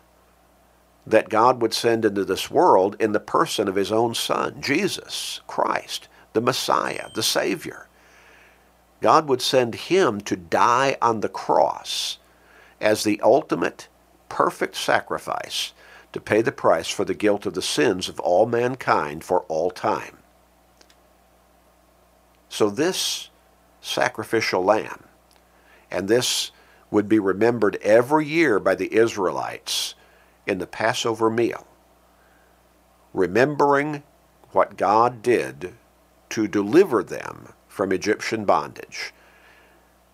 that 1.07 1.29
God 1.29 1.61
would 1.61 1.73
send 1.73 2.03
into 2.03 2.25
this 2.25 2.51
world 2.51 2.97
in 2.99 3.13
the 3.13 3.19
person 3.21 3.69
of 3.69 3.75
his 3.75 3.93
own 3.93 4.13
Son, 4.13 4.61
Jesus 4.61 5.39
Christ, 5.47 6.09
the 6.33 6.41
Messiah, 6.41 7.07
the 7.15 7.23
Savior. 7.23 7.87
God 8.99 9.29
would 9.29 9.41
send 9.41 9.73
him 9.75 10.19
to 10.19 10.35
die 10.35 10.97
on 11.01 11.21
the 11.21 11.29
cross 11.29 12.17
as 12.81 13.05
the 13.05 13.21
ultimate 13.21 13.87
perfect 14.27 14.75
sacrifice 14.75 15.71
to 16.13 16.19
pay 16.19 16.41
the 16.41 16.51
price 16.51 16.89
for 16.89 17.05
the 17.05 17.13
guilt 17.13 17.45
of 17.45 17.53
the 17.53 17.61
sins 17.61 18.09
of 18.09 18.19
all 18.19 18.45
mankind 18.45 19.23
for 19.23 19.41
all 19.41 19.69
time. 19.69 20.17
So 22.49 22.69
this 22.69 23.29
sacrificial 23.81 24.63
lamb, 24.63 25.03
and 25.91 26.07
this 26.07 26.51
would 26.91 27.07
be 27.07 27.19
remembered 27.19 27.77
every 27.81 28.25
year 28.25 28.59
by 28.59 28.75
the 28.75 28.93
Israelites 28.93 29.93
in 30.47 30.57
the 30.57 30.67
Passover 30.67 31.29
meal, 31.29 31.67
remembering 33.13 34.03
what 34.51 34.77
God 34.77 35.21
did 35.21 35.75
to 36.29 36.47
deliver 36.47 37.03
them 37.03 37.53
from 37.67 37.91
Egyptian 37.91 38.45
bondage. 38.45 39.13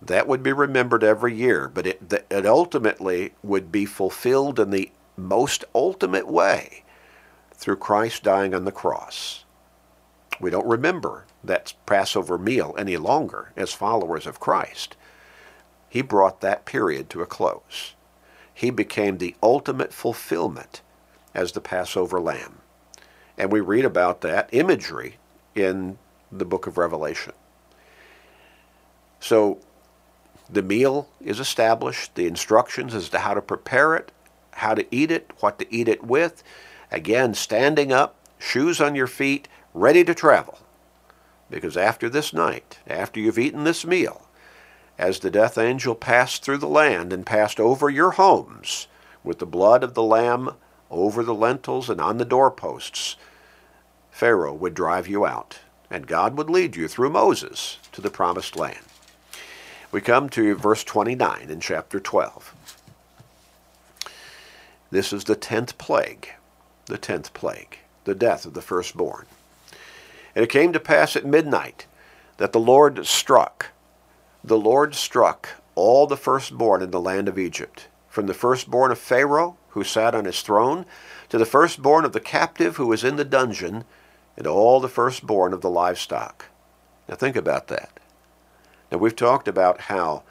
That 0.02 0.28
would 0.28 0.44
be 0.44 0.52
remembered 0.52 1.04
every 1.04 1.34
year, 1.34 1.70
but 1.74 1.88
it, 1.88 2.26
it 2.30 2.46
ultimately 2.46 3.34
would 3.42 3.72
be 3.72 3.86
fulfilled 3.86 4.60
in 4.60 4.70
the 4.70 4.92
most 5.18 5.64
ultimate 5.74 6.28
way 6.28 6.84
through 7.54 7.78
Christ 7.78 8.24
dying 8.24 8.54
on 8.54 8.66
the 8.66 8.72
cross. 8.72 9.46
We 10.40 10.50
don't 10.50 10.68
remember 10.68 11.26
that 11.44 11.74
Passover 11.86 12.38
meal 12.38 12.76
any 12.78 12.98
longer 12.98 13.52
as 13.56 13.74
followers 13.74 14.28
of 14.28 14.40
Christ. 14.40 14.98
He 15.88 16.02
brought 16.02 16.42
that 16.42 16.66
period 16.66 17.10
to 17.12 17.22
a 17.22 17.26
close. 17.26 17.94
He 18.54 18.70
became 18.70 19.18
the 19.18 19.36
ultimate 19.42 19.94
fulfillment 19.94 20.82
as 21.34 21.52
the 21.52 21.62
Passover 21.62 22.20
lamb. 22.20 22.60
And 23.38 23.52
we 23.52 23.60
read 23.60 23.86
about 23.86 24.22
that 24.22 24.50
imagery 24.52 25.18
in 25.54 25.98
the 26.32 26.46
book 26.46 26.68
of 26.68 26.78
Revelation. 26.78 27.34
So 29.20 29.60
the 30.50 30.62
meal 30.62 31.10
is 31.20 31.40
established, 31.40 32.16
the 32.16 32.28
instructions 32.28 32.94
as 32.94 33.10
to 33.10 33.20
how 33.20 33.34
to 33.34 33.42
prepare 33.42 33.96
it, 33.96 34.12
how 34.56 34.74
to 34.74 34.86
eat 34.94 35.12
it, 35.12 35.32
what 35.40 35.60
to 35.60 35.74
eat 35.74 35.88
it 35.88 36.04
with. 36.04 36.44
Again, 36.92 37.34
standing 37.34 37.92
up, 37.92 38.16
shoes 38.40 38.80
on 38.80 38.96
your 38.96 39.08
feet, 39.08 39.48
ready 39.74 40.04
to 40.04 40.14
travel. 40.14 40.60
Because 41.50 41.78
after 41.78 42.10
this 42.10 42.34
night, 42.34 42.80
after 42.88 43.20
you've 43.20 43.38
eaten 43.38 43.64
this 43.64 43.86
meal, 43.86 44.28
as 44.98 45.20
the 45.20 45.30
death 45.30 45.58
angel 45.58 45.94
passed 45.94 46.44
through 46.44 46.58
the 46.58 46.68
land 46.68 47.12
and 47.12 47.26
passed 47.26 47.60
over 47.60 47.90
your 47.90 48.12
homes 48.12 48.88
with 49.24 49.40
the 49.40 49.46
blood 49.46 49.84
of 49.84 49.94
the 49.94 50.04
Lamb 50.04 50.52
over 50.90 51.22
the 51.22 51.34
lintels 51.34 51.90
and 51.90 52.00
on 52.00 52.18
the 52.18 52.26
doorposts, 52.26 53.18
Pharaoh 54.10 54.54
would 54.54 54.74
drive 54.74 55.10
you 55.10 55.26
out, 55.26 55.60
and 55.92 56.08
God 56.08 56.38
would 56.38 56.50
lead 56.50 56.78
you 56.78 56.88
through 56.88 57.10
Moses 57.10 57.78
to 57.92 58.00
the 58.00 58.10
promised 58.10 58.56
land. 58.56 58.80
We 59.92 60.00
come 60.00 60.30
to 60.30 60.56
verse 60.56 60.84
29 60.86 61.50
in 61.50 61.60
chapter 61.60 62.00
12. 62.00 62.56
This 64.92 65.12
is 65.12 65.24
the 65.24 65.36
tenth 65.36 65.78
plague, 65.78 66.30
the 66.86 66.98
tenth 66.98 67.34
plague, 67.34 67.80
the 68.04 68.16
death 68.16 68.46
of 68.46 68.54
the 68.54 68.62
firstborn. 68.62 69.26
And 70.36 70.44
it 70.44 70.50
came 70.50 70.74
to 70.74 70.80
pass 70.80 71.16
at 71.16 71.26
midnight 71.26 71.86
that 72.38 72.52
the 72.52 72.60
Lord 72.60 73.06
struck, 73.06 73.72
the 74.44 74.58
Lord 74.58 74.94
struck 74.94 75.50
all 75.76 76.08
the 76.08 76.18
firstborn 76.18 76.82
in 76.82 76.92
the 76.92 77.02
land 77.02 77.28
of 77.28 77.40
Egypt, 77.40 77.88
from 78.10 78.28
the 78.28 78.34
firstborn 78.34 78.92
of 78.92 79.00
Pharaoh, 79.00 79.58
who 79.70 79.84
sat 79.84 80.16
on 80.16 80.26
his 80.26 80.42
throne, 80.42 80.86
to 81.30 81.38
the 81.38 81.46
firstborn 81.46 82.06
of 82.06 82.14
the 82.14 82.20
captive 82.20 82.78
who 82.78 82.88
was 82.88 83.04
in 83.04 83.16
the 83.16 83.26
dungeon, 83.26 83.84
and 84.38 84.48
all 84.48 84.80
the 84.80 84.88
firstborn 84.88 85.54
of 85.54 85.62
the 85.62 85.70
livestock. 85.70 86.46
Now 87.10 87.16
think 87.16 87.36
about 87.36 87.68
that. 87.68 87.90
Now 88.92 89.00
we've 89.00 89.16
talked 89.16 89.48
about 89.48 89.82
how 89.82 90.24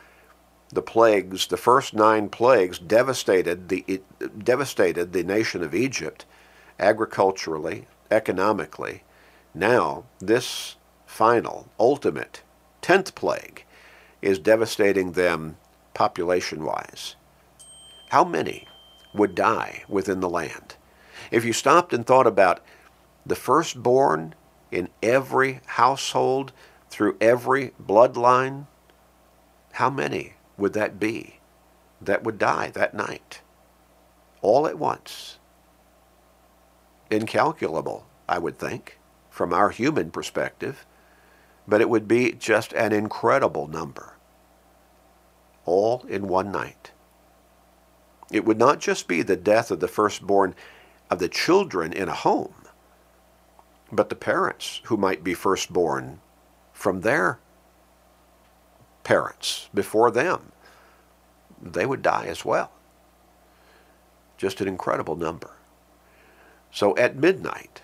the 0.75 0.83
plagues, 0.83 1.47
the 1.47 1.57
first 1.57 1.95
nine 1.95 2.28
plagues, 2.28 2.78
devastated 2.78 3.69
the 3.69 4.02
devastated 4.38 5.12
the 5.12 5.23
nation 5.23 5.62
of 5.62 5.75
Egypt, 5.75 6.25
agriculturally, 6.78 7.87
economically. 8.11 9.02
Now 9.54 10.04
this 10.19 10.76
final, 11.07 11.69
ultimate, 11.78 12.43
tenth 12.83 13.14
plague 13.14 13.64
is 14.21 14.38
devastating 14.38 15.12
them 15.12 15.57
population-wise. 15.95 17.16
How 18.11 18.25
many 18.25 18.66
would 19.14 19.35
die 19.35 19.85
within 19.88 20.21
the 20.21 20.28
land? 20.28 20.76
If 21.31 21.45
you 21.45 21.52
stopped 21.52 21.93
and 21.93 22.07
thought 22.07 22.26
about 22.26 22.61
the 23.25 23.37
firstborn 23.37 24.35
in 24.73 24.88
every 25.02 25.61
household, 25.66 26.52
through 26.90 27.16
every 27.21 27.73
bloodline, 27.83 28.66
how 29.73 29.90
many 29.90 30.34
would 30.56 30.73
that 30.75 31.00
be 31.00 31.40
that 32.00 32.23
would 32.23 32.38
die 32.38 32.70
that 32.70 32.94
night? 32.94 33.40
All 34.42 34.66
at 34.66 34.78
once. 34.78 35.38
Incalculable, 37.11 38.06
I 38.28 38.38
would 38.38 38.58
think, 38.58 38.99
from 39.30 39.52
our 39.52 39.70
human 39.70 40.11
perspective, 40.11 40.87
but 41.66 41.80
it 41.80 41.88
would 41.88 42.06
be 42.06 42.32
just 42.32 42.73
an 42.75 42.92
incredible 42.92 43.66
number. 43.68 44.14
All 45.64 46.04
in 46.08 46.28
one 46.28 46.52
night. 46.52 46.92
It 48.30 48.44
would 48.44 48.58
not 48.58 48.80
just 48.80 49.08
be 49.08 49.23
the 49.23 49.37
death 49.37 49.70
of 49.70 49.80
the 49.80 49.88
firstborn 49.88 50.54
of 51.11 51.18
the 51.18 51.28
children 51.28 51.92
in 51.92 52.08
a 52.08 52.14
home, 52.14 52.54
but 53.92 54.08
the 54.08 54.16
parents 54.16 54.80
who 54.84 54.96
might 54.96 55.23
be 55.23 55.34
firstborn 55.34 56.20
from 56.73 57.02
their 57.02 57.38
parents 59.04 59.68
before 59.73 60.11
them. 60.11 60.52
They 61.62 61.87
would 61.87 62.02
die 62.02 62.26
as 62.26 62.44
well. 62.44 62.73
Just 64.37 64.61
an 64.61 64.68
incredible 64.68 65.16
number. 65.16 65.52
So 66.73 66.96
at 66.96 67.16
midnight, 67.16 67.82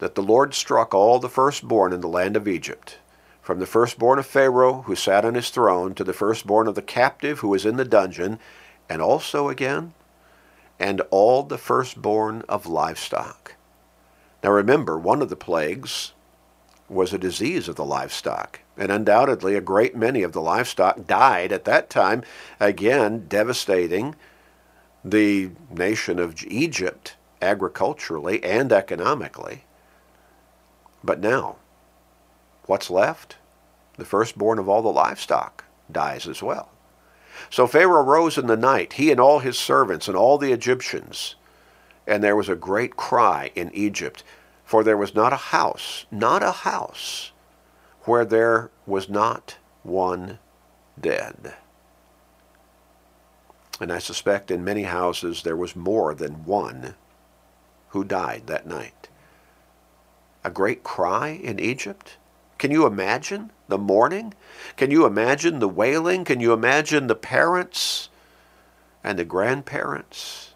that 0.00 0.16
the 0.16 0.22
Lord 0.22 0.52
struck 0.52 0.92
all 0.92 1.20
the 1.20 1.28
firstborn 1.28 1.92
in 1.92 2.00
the 2.00 2.08
land 2.08 2.36
of 2.36 2.48
Egypt, 2.48 2.98
from 3.40 3.60
the 3.60 3.66
firstborn 3.66 4.18
of 4.18 4.26
Pharaoh 4.26 4.82
who 4.82 4.96
sat 4.96 5.24
on 5.24 5.34
his 5.34 5.50
throne 5.50 5.94
to 5.94 6.02
the 6.02 6.12
firstborn 6.12 6.66
of 6.66 6.74
the 6.74 6.82
captive 6.82 7.38
who 7.38 7.48
was 7.48 7.64
in 7.64 7.76
the 7.76 7.84
dungeon, 7.84 8.40
and 8.88 9.00
also 9.00 9.48
again, 9.48 9.94
and 10.80 11.00
all 11.10 11.44
the 11.44 11.58
firstborn 11.58 12.42
of 12.48 12.66
livestock. 12.66 13.54
Now 14.42 14.50
remember, 14.50 14.98
one 14.98 15.22
of 15.22 15.28
the 15.28 15.36
plagues 15.36 16.12
was 16.92 17.12
a 17.12 17.18
disease 17.18 17.68
of 17.68 17.76
the 17.76 17.84
livestock, 17.84 18.60
and 18.76 18.92
undoubtedly 18.92 19.56
a 19.56 19.60
great 19.60 19.96
many 19.96 20.22
of 20.22 20.32
the 20.32 20.40
livestock 20.40 21.06
died 21.06 21.52
at 21.52 21.64
that 21.64 21.90
time, 21.90 22.22
again 22.60 23.26
devastating 23.28 24.14
the 25.04 25.50
nation 25.70 26.18
of 26.18 26.42
Egypt 26.44 27.16
agriculturally 27.40 28.42
and 28.44 28.72
economically. 28.72 29.64
But 31.02 31.20
now, 31.20 31.56
what's 32.66 32.90
left? 32.90 33.36
The 33.96 34.04
firstborn 34.04 34.58
of 34.58 34.68
all 34.68 34.82
the 34.82 34.88
livestock 34.88 35.64
dies 35.90 36.26
as 36.28 36.42
well. 36.42 36.70
So 37.50 37.66
Pharaoh 37.66 38.04
rose 38.04 38.38
in 38.38 38.46
the 38.46 38.56
night, 38.56 38.94
he 38.94 39.10
and 39.10 39.18
all 39.18 39.40
his 39.40 39.58
servants 39.58 40.06
and 40.06 40.16
all 40.16 40.38
the 40.38 40.52
Egyptians, 40.52 41.34
and 42.06 42.22
there 42.22 42.36
was 42.36 42.48
a 42.48 42.54
great 42.54 42.96
cry 42.96 43.50
in 43.54 43.70
Egypt, 43.74 44.22
for 44.64 44.82
there 44.82 44.96
was 44.96 45.14
not 45.14 45.32
a 45.32 45.36
house, 45.36 46.06
not 46.10 46.42
a 46.42 46.52
house, 46.52 47.32
where 48.02 48.24
there 48.24 48.70
was 48.86 49.08
not 49.08 49.56
one 49.82 50.38
dead. 51.00 51.54
And 53.80 53.92
I 53.92 53.98
suspect 53.98 54.50
in 54.50 54.64
many 54.64 54.84
houses 54.84 55.42
there 55.42 55.56
was 55.56 55.76
more 55.76 56.14
than 56.14 56.44
one 56.44 56.94
who 57.88 58.04
died 58.04 58.46
that 58.46 58.66
night. 58.66 59.08
A 60.44 60.50
great 60.50 60.82
cry 60.82 61.28
in 61.28 61.60
Egypt? 61.60 62.16
Can 62.58 62.70
you 62.70 62.86
imagine 62.86 63.50
the 63.68 63.78
mourning? 63.78 64.34
Can 64.76 64.90
you 64.90 65.04
imagine 65.04 65.58
the 65.58 65.68
wailing? 65.68 66.24
Can 66.24 66.40
you 66.40 66.52
imagine 66.52 67.06
the 67.06 67.14
parents 67.14 68.08
and 69.02 69.18
the 69.18 69.24
grandparents? 69.24 70.52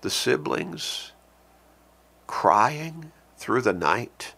the 0.00 0.10
siblings 0.10 1.12
crying 2.26 3.10
through 3.38 3.62
the 3.62 3.72
night 3.72 4.34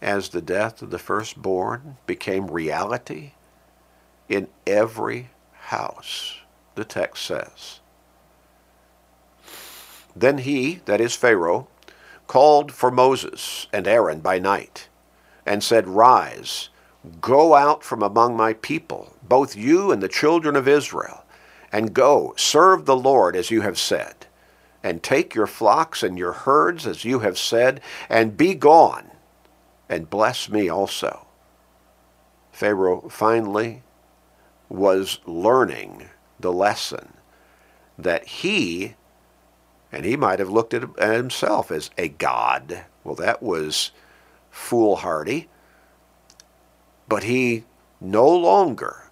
as 0.00 0.28
the 0.28 0.42
death 0.42 0.80
of 0.82 0.90
the 0.90 0.98
firstborn 0.98 1.96
became 2.06 2.46
reality 2.46 3.32
in 4.28 4.46
every 4.66 5.30
house, 5.52 6.36
the 6.76 6.84
text 6.84 7.24
says. 7.24 7.80
Then 10.14 10.38
he, 10.38 10.80
that 10.84 11.00
is 11.00 11.16
Pharaoh, 11.16 11.68
called 12.26 12.72
for 12.72 12.90
Moses 12.90 13.66
and 13.72 13.88
Aaron 13.88 14.20
by 14.20 14.38
night 14.38 14.88
and 15.46 15.64
said, 15.64 15.88
Rise, 15.88 16.68
go 17.20 17.54
out 17.54 17.82
from 17.82 18.02
among 18.02 18.36
my 18.36 18.52
people, 18.52 19.16
both 19.22 19.56
you 19.56 19.90
and 19.90 20.02
the 20.02 20.08
children 20.08 20.54
of 20.54 20.68
Israel 20.68 21.24
and 21.72 21.94
go, 21.94 22.34
serve 22.36 22.84
the 22.84 22.96
Lord 22.96 23.36
as 23.36 23.50
you 23.50 23.62
have 23.62 23.78
said, 23.78 24.26
and 24.82 25.02
take 25.02 25.34
your 25.34 25.46
flocks 25.46 26.02
and 26.02 26.18
your 26.18 26.32
herds 26.32 26.86
as 26.86 27.04
you 27.04 27.20
have 27.20 27.38
said, 27.38 27.80
and 28.08 28.36
be 28.36 28.54
gone, 28.54 29.10
and 29.88 30.10
bless 30.10 30.48
me 30.48 30.68
also. 30.68 31.26
Pharaoh 32.52 33.08
finally 33.08 33.82
was 34.68 35.20
learning 35.26 36.08
the 36.40 36.52
lesson 36.52 37.14
that 37.98 38.26
he, 38.26 38.94
and 39.90 40.04
he 40.04 40.16
might 40.16 40.38
have 40.38 40.50
looked 40.50 40.74
at 40.74 40.82
himself 40.98 41.70
as 41.70 41.90
a 41.96 42.08
god. 42.08 42.84
Well, 43.04 43.14
that 43.16 43.42
was 43.42 43.90
foolhardy. 44.50 45.48
But 47.08 47.24
he 47.24 47.64
no 48.00 48.28
longer 48.28 49.10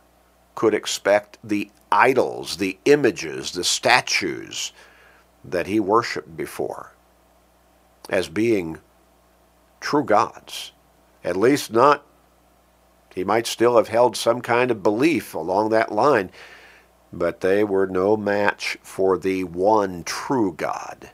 could 0.54 0.74
expect 0.74 1.38
the 1.42 1.70
idols, 1.90 2.58
the 2.58 2.78
images, 2.84 3.52
the 3.52 3.64
statues 3.64 4.72
that 5.50 5.66
he 5.66 5.80
worshiped 5.80 6.36
before 6.36 6.92
as 8.08 8.28
being 8.28 8.78
true 9.80 10.04
gods. 10.04 10.72
At 11.24 11.36
least 11.36 11.72
not, 11.72 12.04
he 13.14 13.24
might 13.24 13.46
still 13.46 13.76
have 13.76 13.88
held 13.88 14.16
some 14.16 14.40
kind 14.40 14.70
of 14.70 14.82
belief 14.82 15.34
along 15.34 15.70
that 15.70 15.92
line, 15.92 16.30
but 17.12 17.40
they 17.40 17.64
were 17.64 17.86
no 17.86 18.16
match 18.16 18.78
for 18.82 19.16
the 19.16 19.44
one 19.44 20.04
true 20.04 20.52
God, 20.52 21.10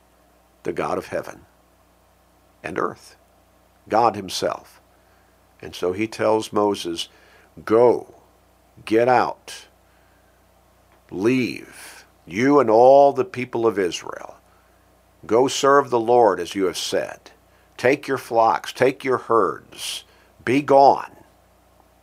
the 0.64 0.72
God 0.72 0.98
of 0.98 1.06
heaven 1.06 1.46
and 2.62 2.78
earth, 2.78 3.16
God 3.88 4.16
himself. 4.16 4.80
And 5.60 5.74
so 5.74 5.92
he 5.92 6.06
tells 6.08 6.52
Moses, 6.52 7.08
Go, 7.64 8.14
get 8.84 9.08
out, 9.08 9.66
Leave, 11.10 11.91
you 12.26 12.60
and 12.60 12.70
all 12.70 13.12
the 13.12 13.24
people 13.24 13.66
of 13.66 13.78
Israel. 13.78 14.36
Go 15.26 15.48
serve 15.48 15.90
the 15.90 16.00
Lord 16.00 16.40
as 16.40 16.54
you 16.54 16.64
have 16.64 16.76
said. 16.76 17.30
Take 17.76 18.06
your 18.06 18.18
flocks, 18.18 18.72
take 18.72 19.04
your 19.04 19.18
herds, 19.18 20.04
be 20.44 20.62
gone. 20.62 21.16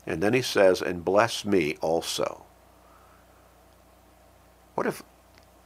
And 0.06 0.24
then 0.24 0.34
he 0.34 0.42
says, 0.42 0.82
and 0.82 1.06
bless 1.06 1.46
me 1.46 1.78
also. 1.82 2.44
What 4.76 4.88
if 4.88 5.04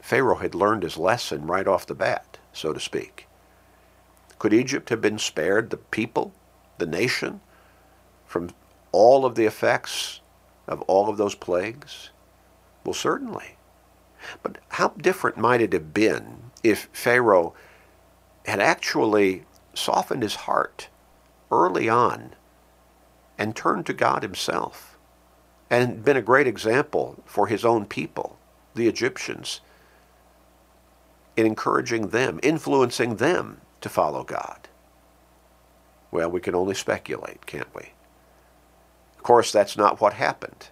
Pharaoh 0.00 0.36
had 0.36 0.54
learned 0.54 0.82
his 0.82 0.98
lesson 0.98 1.46
right 1.46 1.66
off 1.66 1.86
the 1.86 1.94
bat, 1.94 2.38
so 2.52 2.72
to 2.72 2.80
speak? 2.80 3.26
Could 4.38 4.52
Egypt 4.52 4.90
have 4.90 5.00
been 5.00 5.18
spared, 5.18 5.70
the 5.70 5.76
people, 5.76 6.34
the 6.78 6.86
nation, 6.86 7.40
from 8.26 8.50
all 8.92 9.24
of 9.24 9.34
the 9.34 9.46
effects 9.46 10.20
of 10.66 10.82
all 10.82 11.08
of 11.08 11.16
those 11.16 11.34
plagues? 11.34 12.10
Well, 12.84 12.94
certainly. 12.94 13.56
But 14.42 14.58
how 14.70 14.88
different 14.88 15.36
might 15.36 15.60
it 15.60 15.72
have 15.72 15.94
been 15.94 16.50
if 16.62 16.88
Pharaoh 16.92 17.54
had 18.46 18.60
actually 18.60 19.44
softened 19.74 20.22
his 20.22 20.34
heart 20.34 20.88
early 21.50 21.88
on 21.88 22.34
and 23.38 23.54
turned 23.54 23.86
to 23.86 23.92
God 23.92 24.22
himself 24.22 24.98
and 25.70 26.04
been 26.04 26.16
a 26.16 26.22
great 26.22 26.46
example 26.46 27.22
for 27.24 27.46
his 27.46 27.64
own 27.64 27.86
people, 27.86 28.38
the 28.74 28.86
Egyptians, 28.86 29.60
in 31.36 31.46
encouraging 31.46 32.08
them, 32.08 32.38
influencing 32.42 33.16
them 33.16 33.60
to 33.80 33.88
follow 33.88 34.22
God? 34.22 34.68
Well, 36.10 36.30
we 36.30 36.40
can 36.40 36.54
only 36.54 36.74
speculate, 36.74 37.44
can't 37.46 37.74
we? 37.74 37.90
Of 39.16 39.24
course, 39.24 39.50
that's 39.50 39.76
not 39.76 40.00
what 40.00 40.12
happened. 40.14 40.68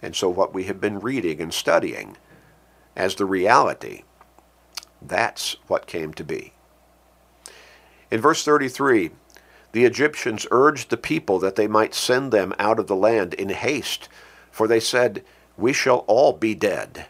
And 0.00 0.14
so 0.14 0.28
what 0.28 0.54
we 0.54 0.64
have 0.64 0.80
been 0.80 1.00
reading 1.00 1.40
and 1.40 1.52
studying 1.52 2.16
as 2.98 3.14
the 3.14 3.24
reality, 3.24 4.02
that's 5.00 5.56
what 5.68 5.86
came 5.86 6.12
to 6.14 6.24
be. 6.24 6.52
In 8.10 8.20
verse 8.20 8.44
33, 8.44 9.12
the 9.72 9.84
Egyptians 9.84 10.46
urged 10.50 10.90
the 10.90 10.96
people 10.96 11.38
that 11.38 11.54
they 11.54 11.68
might 11.68 11.94
send 11.94 12.32
them 12.32 12.52
out 12.58 12.78
of 12.78 12.88
the 12.88 12.96
land 12.96 13.34
in 13.34 13.50
haste, 13.50 14.08
for 14.50 14.66
they 14.66 14.80
said, 14.80 15.24
We 15.56 15.72
shall 15.72 15.98
all 16.08 16.32
be 16.32 16.54
dead. 16.54 17.06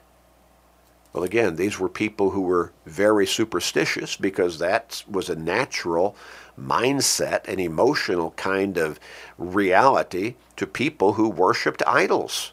Well, 1.12 1.24
again, 1.24 1.56
these 1.56 1.78
were 1.78 1.88
people 1.88 2.30
who 2.30 2.42
were 2.42 2.72
very 2.84 3.26
superstitious 3.26 4.16
because 4.16 4.58
that 4.58 5.02
was 5.08 5.30
a 5.30 5.36
natural 5.36 6.14
mindset, 6.60 7.48
an 7.48 7.58
emotional 7.58 8.32
kind 8.32 8.76
of 8.76 9.00
reality 9.38 10.34
to 10.56 10.66
people 10.66 11.14
who 11.14 11.28
worshiped 11.30 11.82
idols. 11.86 12.52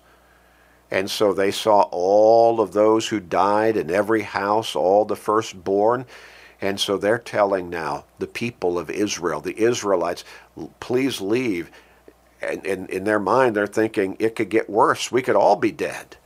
And 0.91 1.10
so 1.10 1.34
they 1.34 1.52
saw 1.52 1.88
all 1.91 2.62
of 2.62 2.74
those 2.74 3.08
who 3.08 3.19
died 3.19 3.76
in 3.76 3.89
every 3.89 4.21
house, 4.21 4.76
all 4.76 5.06
the 5.06 5.15
firstborn. 5.15 6.06
And 6.62 6.80
so 6.80 6.98
they're 6.98 7.17
telling 7.17 7.69
now 7.69 8.06
the 8.19 8.28
people 8.28 8.78
of 8.78 8.89
Israel, 8.89 9.41
the 9.41 9.60
Israelites, 9.60 10.24
please 10.80 11.19
leave. 11.21 11.69
And 12.41 12.65
in 12.65 13.04
their 13.04 13.19
mind, 13.19 13.56
they're 13.56 13.67
thinking 13.67 14.15
it 14.19 14.36
could 14.36 14.50
get 14.50 14.69
worse. 14.69 15.12
We 15.12 15.21
could 15.21 15.36
all 15.36 15.56
be 15.56 15.71
dead. 15.71 16.17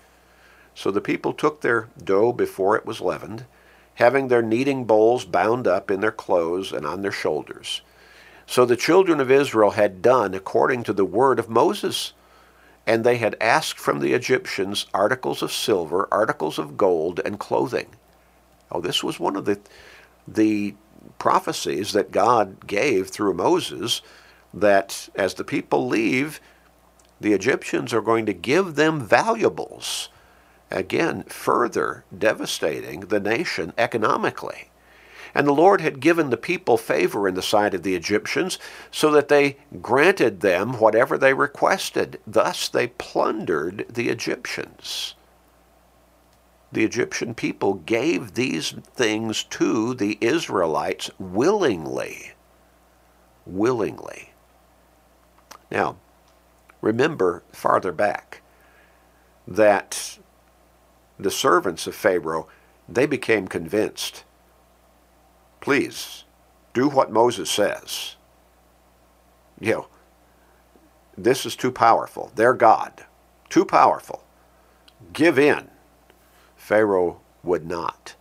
So 0.75 0.91
the 0.91 1.01
people 1.01 1.33
took 1.33 1.61
their 1.61 1.89
dough 2.01 2.31
before 2.31 2.75
it 2.75 2.85
was 2.85 3.01
leavened, 3.01 3.45
having 3.95 4.27
their 4.27 4.41
kneading 4.41 4.85
bowls 4.85 5.25
bound 5.25 5.67
up 5.67 5.89
in 5.89 6.01
their 6.01 6.11
clothes 6.11 6.71
and 6.71 6.85
on 6.85 7.01
their 7.01 7.11
shoulders. 7.11 7.81
So 8.45 8.65
the 8.65 8.75
children 8.75 9.19
of 9.19 9.29
Israel 9.29 9.71
had 9.71 10.01
done 10.01 10.33
according 10.33 10.83
to 10.83 10.93
the 10.93 11.05
word 11.05 11.37
of 11.37 11.49
Moses 11.49 12.13
and 12.89 13.03
they 13.03 13.17
had 13.17 13.35
asked 13.39 13.77
from 13.77 13.99
the 13.99 14.13
Egyptians 14.13 14.87
articles 14.95 15.43
of 15.43 15.53
silver, 15.53 16.07
articles 16.11 16.57
of 16.57 16.75
gold, 16.75 17.21
and 17.23 17.39
clothing. 17.39 17.85
Oh, 18.71 18.81
this 18.81 19.03
was 19.03 19.19
one 19.19 19.35
of 19.35 19.45
the, 19.45 19.59
the 20.27 20.73
prophecies 21.19 21.91
that 21.91 22.11
God 22.11 22.65
gave 22.65 23.09
through 23.09 23.35
Moses 23.35 24.01
that 24.51 25.07
as 25.13 25.35
the 25.35 25.43
people 25.43 25.87
leave, 25.87 26.41
the 27.21 27.33
Egyptians 27.33 27.93
are 27.93 28.01
going 28.01 28.25
to 28.25 28.33
give 28.33 28.73
them 28.73 29.05
valuables. 29.05 30.09
Again, 30.71 31.25
further 31.25 32.05
devastating 32.17 33.01
the 33.01 33.19
nation 33.19 33.71
economically. 33.77 34.68
And 35.35 35.47
the 35.47 35.53
Lord 35.53 35.81
had 35.81 35.99
given 35.99 36.29
the 36.29 36.37
people 36.37 36.77
favor 36.77 37.27
in 37.27 37.35
the 37.35 37.41
sight 37.41 37.73
of 37.73 37.83
the 37.83 37.95
Egyptians, 37.95 38.57
so 38.91 39.11
that 39.11 39.27
they 39.27 39.57
granted 39.81 40.41
them 40.41 40.79
whatever 40.79 41.17
they 41.17 41.33
requested. 41.33 42.19
Thus 42.25 42.67
they 42.67 42.87
plundered 42.87 43.85
the 43.89 44.09
Egyptians. 44.09 45.15
The 46.71 46.85
Egyptian 46.85 47.33
people 47.33 47.75
gave 47.75 48.33
these 48.33 48.71
things 48.71 49.43
to 49.45 49.93
the 49.95 50.17
Israelites 50.21 51.09
willingly. 51.17 52.33
Willingly. 53.45 54.33
Now, 55.71 55.97
remember 56.81 57.43
farther 57.51 57.91
back 57.91 58.41
that 59.47 60.19
the 61.17 61.31
servants 61.31 61.87
of 61.87 61.95
Pharaoh, 61.95 62.47
they 62.87 63.05
became 63.05 63.47
convinced 63.47 64.23
please 65.61 66.23
do 66.73 66.87
what 66.89 67.11
Moses 67.11 67.49
says. 67.49 68.15
You 69.59 69.73
know, 69.73 69.87
this 71.17 71.45
is 71.45 71.55
too 71.55 71.71
powerful. 71.71 72.31
They're 72.35 72.53
God. 72.53 73.05
Too 73.49 73.65
powerful. 73.65 74.23
Give 75.11 75.37
in. 75.37 75.69
Pharaoh 76.55 77.19
would 77.43 77.67
not. 77.67 78.15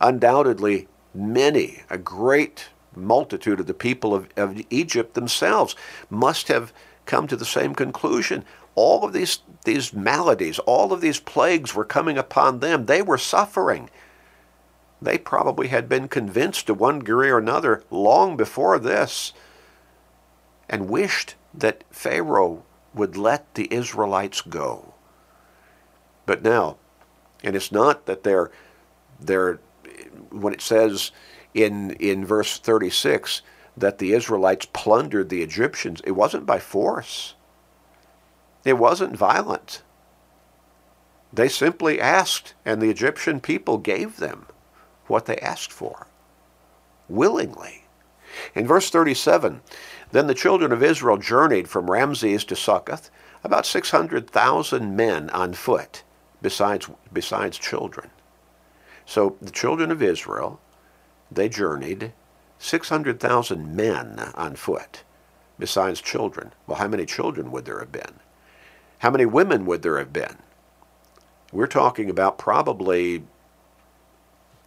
Undoubtedly, 0.00 0.88
many, 1.14 1.82
a 1.88 1.96
great 1.96 2.68
multitude 2.96 3.60
of 3.60 3.66
the 3.66 3.74
people 3.74 4.14
of, 4.14 4.28
of 4.36 4.60
Egypt 4.70 5.14
themselves 5.14 5.74
must 6.10 6.48
have 6.48 6.72
come 7.06 7.26
to 7.28 7.36
the 7.36 7.44
same 7.44 7.74
conclusion. 7.74 8.44
All 8.74 9.04
of 9.04 9.12
these, 9.12 9.40
these 9.64 9.92
maladies, 9.92 10.58
all 10.60 10.92
of 10.92 11.00
these 11.00 11.20
plagues 11.20 11.74
were 11.74 11.84
coming 11.84 12.18
upon 12.18 12.58
them. 12.58 12.86
They 12.86 13.02
were 13.02 13.18
suffering. 13.18 13.88
They 15.04 15.18
probably 15.18 15.68
had 15.68 15.86
been 15.86 16.08
convinced 16.08 16.66
to 16.66 16.74
one 16.74 17.00
degree 17.00 17.28
or 17.28 17.36
another 17.36 17.82
long 17.90 18.38
before 18.38 18.78
this 18.78 19.34
and 20.66 20.88
wished 20.88 21.34
that 21.52 21.84
Pharaoh 21.90 22.64
would 22.94 23.14
let 23.14 23.54
the 23.54 23.72
Israelites 23.72 24.40
go. 24.40 24.94
But 26.24 26.42
now, 26.42 26.78
and 27.42 27.54
it's 27.54 27.70
not 27.70 28.06
that 28.06 28.22
they're, 28.22 28.50
they're 29.20 29.60
when 30.30 30.54
it 30.54 30.62
says 30.62 31.10
in, 31.52 31.90
in 31.92 32.24
verse 32.24 32.58
36 32.58 33.42
that 33.76 33.98
the 33.98 34.14
Israelites 34.14 34.66
plundered 34.72 35.28
the 35.28 35.42
Egyptians, 35.42 36.00
it 36.04 36.12
wasn't 36.12 36.46
by 36.46 36.58
force. 36.58 37.34
It 38.64 38.78
wasn't 38.78 39.18
violent. 39.18 39.82
They 41.30 41.48
simply 41.48 42.00
asked, 42.00 42.54
and 42.64 42.80
the 42.80 42.88
Egyptian 42.88 43.40
people 43.40 43.76
gave 43.76 44.16
them 44.16 44.46
what 45.06 45.26
they 45.26 45.36
asked 45.38 45.72
for 45.72 46.06
willingly. 47.08 47.84
In 48.54 48.66
verse 48.66 48.90
37, 48.90 49.60
then 50.10 50.26
the 50.26 50.34
children 50.34 50.72
of 50.72 50.82
Israel 50.82 51.16
journeyed 51.16 51.68
from 51.68 51.90
Ramses 51.90 52.44
to 52.46 52.56
Succoth, 52.56 53.10
about 53.42 53.66
600,000 53.66 54.96
men 54.96 55.30
on 55.30 55.54
foot, 55.54 56.02
besides, 56.40 56.88
besides 57.12 57.58
children. 57.58 58.10
So 59.06 59.36
the 59.40 59.50
children 59.50 59.90
of 59.90 60.02
Israel, 60.02 60.60
they 61.30 61.48
journeyed 61.48 62.12
600,000 62.58 63.76
men 63.76 64.18
on 64.34 64.56
foot, 64.56 65.04
besides 65.58 66.00
children. 66.00 66.52
Well, 66.66 66.78
how 66.78 66.88
many 66.88 67.06
children 67.06 67.50
would 67.50 67.66
there 67.66 67.80
have 67.80 67.92
been? 67.92 68.20
How 68.98 69.10
many 69.10 69.26
women 69.26 69.66
would 69.66 69.82
there 69.82 69.98
have 69.98 70.12
been? 70.12 70.38
We're 71.52 71.66
talking 71.66 72.08
about 72.08 72.38
probably 72.38 73.24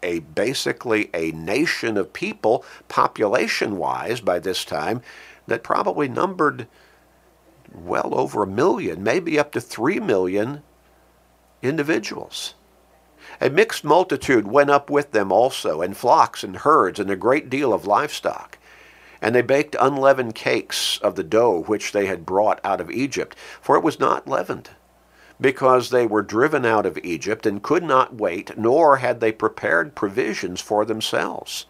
a 0.04 0.20
basically 0.20 1.10
a 1.14 1.32
nation 1.32 1.98
of 1.98 2.14
people, 2.14 2.64
population 2.88 3.78
wise, 3.78 4.22
by 4.22 4.40
this 4.40 4.64
time, 4.64 5.02
that 5.48 5.64
probably 5.64 6.08
numbered 6.08 6.68
well 7.74 8.18
over 8.18 8.44
a 8.44 8.48
million, 8.48 9.04
maybe 9.04 9.40
up 9.40 9.52
to 9.52 9.62
three 9.62 10.00
million 10.00 10.64
individuals. 11.62 12.54
A 13.42 13.50
mixed 13.50 13.84
multitude 13.84 14.48
went 14.48 14.70
up 14.70 14.90
with 14.90 15.12
them 15.12 15.32
also, 15.32 15.82
and 15.82 15.96
flocks 15.96 16.44
and 16.44 16.58
herds, 16.58 17.00
and 17.00 17.10
a 17.10 17.16
great 17.16 17.50
deal 17.50 17.74
of 17.74 17.86
livestock. 17.86 18.58
And 19.22 19.36
they 19.36 19.42
baked 19.42 19.76
unleavened 19.80 20.36
cakes 20.36 21.00
of 21.00 21.16
the 21.16 21.24
dough 21.24 21.64
which 21.64 21.92
they 21.92 22.06
had 22.06 22.26
brought 22.26 22.60
out 22.64 22.80
of 22.80 22.92
Egypt, 22.92 23.36
for 23.62 23.76
it 23.76 23.84
was 23.84 24.00
not 24.00 24.28
leavened 24.28 24.70
because 25.40 25.90
they 25.90 26.08
were 26.08 26.22
driven 26.22 26.66
out 26.66 26.86
of 26.86 26.98
Egypt 27.04 27.46
and 27.46 27.62
could 27.62 27.84
not 27.84 28.16
wait, 28.16 28.58
nor 28.58 28.98
had 28.98 29.20
they 29.20 29.32
prepared 29.32 29.96
provisions 29.96 30.62
for 30.62 30.84
themselves. 30.84 31.66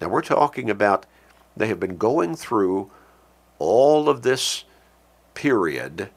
Now 0.00 0.08
we're 0.08 0.22
talking 0.22 0.70
about 0.70 1.06
they 1.56 1.68
have 1.68 1.80
been 1.80 1.96
going 1.96 2.36
through 2.36 2.90
all 3.58 4.08
of 4.08 4.22
this 4.22 4.64
period 5.34 6.10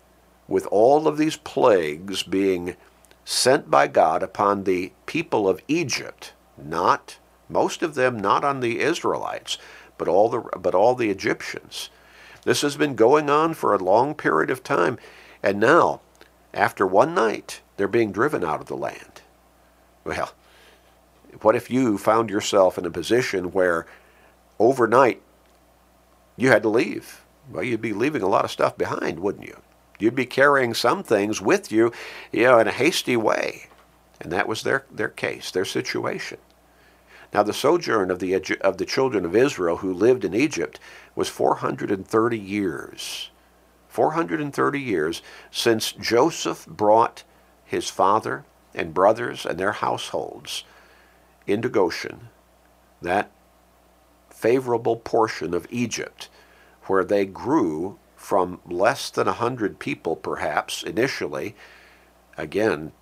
with 0.48 0.66
all 0.68 1.08
of 1.08 1.18
these 1.18 1.38
plagues 1.38 2.24
being 2.24 2.76
sent 3.24 3.70
by 3.70 3.88
God 3.88 4.24
upon 4.24 4.64
the 4.64 4.92
people 5.06 5.48
of 5.48 5.62
Egypt, 5.68 6.34
not 6.58 7.18
most 7.48 7.82
of 7.82 7.96
them 7.96 8.18
not 8.20 8.44
on 8.44 8.60
the 8.60 8.80
Israelites, 8.80 9.58
but 9.98 10.08
all 10.08 10.30
the 10.30 10.40
but 10.58 10.76
all 10.76 10.96
the 10.96 11.10
Egyptians. 11.10 11.90
This 12.44 12.62
has 12.62 12.78
been 12.78 12.96
going 12.96 13.30
on 13.30 13.54
for 13.54 13.74
a 13.74 13.84
long 13.84 14.16
period 14.16 14.50
of 14.50 14.64
time, 14.64 14.98
and 15.44 15.60
now 15.60 16.02
after 16.54 16.86
one 16.86 17.14
night, 17.14 17.62
they're 17.78 17.88
being 17.88 18.12
driven 18.12 18.44
out 18.44 18.62
of 18.62 18.68
the 18.68 18.78
land. 18.78 19.22
Well, 20.04 20.34
what 21.42 21.56
if 21.56 21.70
you 21.70 21.98
found 21.98 22.30
yourself 22.30 22.78
in 22.78 22.86
a 22.86 22.92
position 22.92 23.52
where 23.52 23.86
overnight 24.58 25.22
you 26.36 26.50
had 26.50 26.64
to 26.64 26.70
leave? 26.70 27.24
Well, 27.52 27.64
you'd 27.64 27.82
be 27.82 27.94
leaving 27.94 28.22
a 28.22 28.28
lot 28.28 28.46
of 28.46 28.52
stuff 28.52 28.78
behind, 28.78 29.20
wouldn't 29.20 29.48
you? 29.48 29.58
You'd 30.00 30.16
be 30.16 30.26
carrying 30.26 30.74
some 30.74 31.04
things 31.04 31.42
with 31.42 31.72
you, 31.72 31.92
you 32.32 32.44
know, 32.44 32.60
in 32.60 32.68
a 32.68 32.72
hasty 32.72 33.18
way. 33.18 33.68
And 34.22 34.32
that 34.32 34.48
was 34.48 34.64
their, 34.64 34.86
their 34.92 35.10
case, 35.10 35.52
their 35.52 35.66
situation. 35.66 36.40
Now, 37.34 37.44
the 37.44 37.54
sojourn 37.54 38.10
of 38.10 38.20
the, 38.20 38.34
of 38.62 38.78
the 38.78 38.86
children 38.86 39.24
of 39.24 39.36
Israel 39.36 39.78
who 39.78 39.94
lived 39.94 40.26
in 40.26 40.34
Egypt 40.34 40.80
was 41.16 41.30
430 41.30 42.40
years. 42.40 43.30
430 44.00 44.80
years 44.80 45.22
since 45.52 45.92
Joseph 45.92 46.66
brought 46.66 47.26
his 47.66 47.90
father 47.90 48.46
and 48.74 48.94
brothers 48.94 49.46
and 49.46 49.60
their 49.60 49.74
households 49.74 50.64
into 51.46 51.68
Goshen, 51.68 52.30
that 53.02 53.30
favorable 54.30 54.96
portion 54.96 55.54
of 55.54 55.68
Egypt, 55.70 56.30
where 56.84 57.04
they 57.04 57.26
grew 57.26 58.00
from 58.16 58.62
less 58.66 59.10
than 59.10 59.28
a 59.28 59.34
hundred 59.34 59.80
people, 59.80 60.16
perhaps, 60.16 60.82
initially, 60.82 61.58
again, 62.38 62.94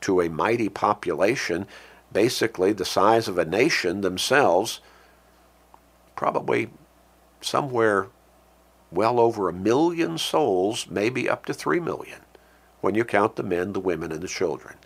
to 0.00 0.22
a 0.22 0.30
mighty 0.30 0.70
population, 0.70 1.66
basically 2.10 2.72
the 2.72 2.86
size 2.86 3.28
of 3.28 3.36
a 3.36 3.44
nation 3.44 4.00
themselves, 4.00 4.80
probably 6.16 6.70
somewhere 7.42 8.08
well 8.90 9.20
over 9.20 9.48
a 9.48 9.52
million 9.52 10.18
souls, 10.18 10.86
maybe 10.88 11.28
up 11.28 11.46
to 11.46 11.54
three 11.54 11.80
million, 11.80 12.20
when 12.80 12.94
you 12.94 13.04
count 13.04 13.36
the 13.36 13.42
men, 13.42 13.72
the 13.72 13.80
women, 13.80 14.12
and 14.12 14.22
the 14.22 14.28
children. 14.28 14.76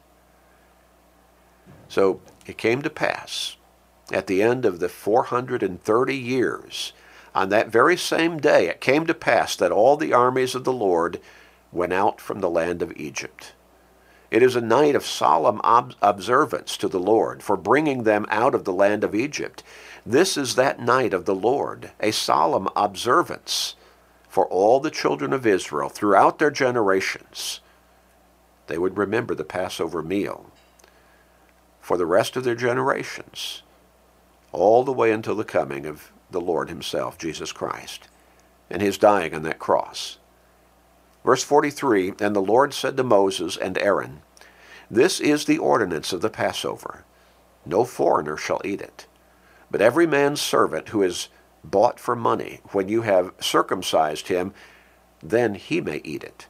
So 1.89 2.21
it 2.47 2.59
came 2.59 2.83
to 2.83 2.91
pass 2.91 3.57
at 4.13 4.27
the 4.27 4.43
end 4.43 4.65
of 4.65 4.81
the 4.81 4.89
430 4.89 6.17
years, 6.17 6.93
on 7.35 7.49
that 7.49 7.69
very 7.69 7.97
same 7.97 8.39
day, 8.39 8.69
it 8.69 8.81
came 8.81 9.07
to 9.07 9.15
pass 9.15 9.57
that 9.57 9.73
all 9.73 9.97
the 9.97 10.13
armies 10.13 10.55
of 10.55 10.65
the 10.65 10.73
Lord 10.73 11.21
went 11.73 11.93
out 11.93 12.21
from 12.21 12.41
the 12.41 12.51
land 12.51 12.83
of 12.83 12.93
Egypt. 12.97 13.55
It 14.31 14.43
is 14.43 14.57
a 14.57 14.61
night 14.61 14.95
of 14.95 15.07
solemn 15.07 15.61
ob- 15.65 15.95
observance 16.03 16.77
to 16.79 16.89
the 16.89 17.01
Lord 17.01 17.43
for 17.43 17.57
bringing 17.57 18.03
them 18.03 18.27
out 18.29 18.55
of 18.55 18.65
the 18.65 18.73
land 18.73 19.05
of 19.05 19.15
Egypt. 19.15 19.63
This 20.05 20.37
is 20.37 20.55
that 20.55 20.81
night 20.81 21.15
of 21.15 21.25
the 21.25 21.35
Lord, 21.35 21.91
a 22.01 22.11
solemn 22.11 22.69
observance 22.77 23.75
for 24.35 24.47
all 24.47 24.81
the 24.81 24.91
children 24.91 25.33
of 25.33 25.47
Israel 25.47 25.89
throughout 25.89 26.41
their 26.41 26.51
generations. 26.51 27.61
They 28.67 28.77
would 28.77 28.99
remember 28.99 29.33
the 29.33 29.45
Passover 29.45 30.03
meal 30.03 30.51
for 31.81 31.97
the 31.97 32.05
rest 32.05 32.35
of 32.35 32.43
their 32.43 32.57
generations, 32.57 33.63
all 34.51 34.83
the 34.83 34.91
way 34.91 35.13
until 35.13 35.37
the 35.37 35.45
coming 35.45 35.87
of 35.87 36.11
the 36.33 36.41
Lord 36.41 36.69
Himself, 36.69 37.17
Jesus 37.17 37.53
Christ, 37.53 38.09
and 38.69 38.83
His 38.83 38.99
dying 38.99 39.35
on 39.35 39.45
that 39.45 39.61
cross. 39.61 40.19
Verse 41.25 41.45
43 41.45 42.15
And 42.19 42.35
the 42.35 42.43
Lord 42.43 42.75
said 42.75 42.97
to 42.97 43.05
Moses 43.05 43.57
and 43.57 43.79
Aaron, 43.79 44.23
This 44.91 45.21
is 45.21 45.45
the 45.45 45.59
ordinance 45.59 46.13
of 46.13 46.23
the 46.23 46.29
Passover. 46.29 47.05
No 47.65 47.85
foreigner 47.85 48.37
shall 48.37 48.61
eat 48.65 48.81
it, 48.81 49.07
but 49.71 49.81
every 49.81 50.09
man's 50.09 50.41
servant 50.41 50.89
who 50.89 51.05
is 51.05 51.29
bought 51.65 51.99
for 51.99 52.15
money, 52.15 52.61
when 52.73 52.89
you 52.89 53.03
have 53.03 53.33
circumcised 53.41 54.29
him, 54.29 54.53
then 55.23 55.55
he 55.55 55.81
may 55.81 56.01
eat 56.05 56.23
it. 56.23 56.47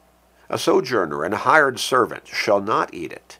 A 0.49 0.59
sojourner 0.59 1.23
and 1.23 1.33
a 1.33 1.37
hired 1.37 1.79
servant 1.79 2.27
shall 2.27 2.61
not 2.61 2.93
eat 2.93 3.11
it. 3.11 3.39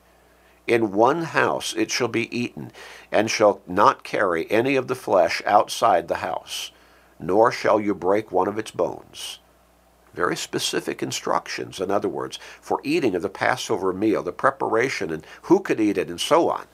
In 0.67 0.91
one 0.91 1.23
house 1.23 1.75
it 1.75 1.91
shall 1.91 2.07
be 2.07 2.35
eaten, 2.35 2.71
and 3.11 3.29
shall 3.29 3.61
not 3.67 4.03
carry 4.03 4.49
any 4.49 4.75
of 4.75 4.87
the 4.87 4.95
flesh 4.95 5.41
outside 5.45 6.07
the 6.07 6.17
house, 6.17 6.71
nor 7.19 7.51
shall 7.51 7.79
you 7.79 7.93
break 7.93 8.31
one 8.31 8.47
of 8.47 8.57
its 8.57 8.71
bones. 8.71 9.39
Very 10.15 10.35
specific 10.35 11.03
instructions, 11.03 11.79
in 11.79 11.91
other 11.91 12.07
words, 12.09 12.39
for 12.61 12.79
eating 12.83 13.15
of 13.15 13.21
the 13.21 13.29
Passover 13.29 13.93
meal, 13.93 14.23
the 14.23 14.31
preparation, 14.31 15.11
and 15.11 15.27
who 15.43 15.59
could 15.59 15.79
eat 15.79 15.97
it, 15.97 16.09
and 16.09 16.21
so 16.21 16.49
on. 16.49 16.65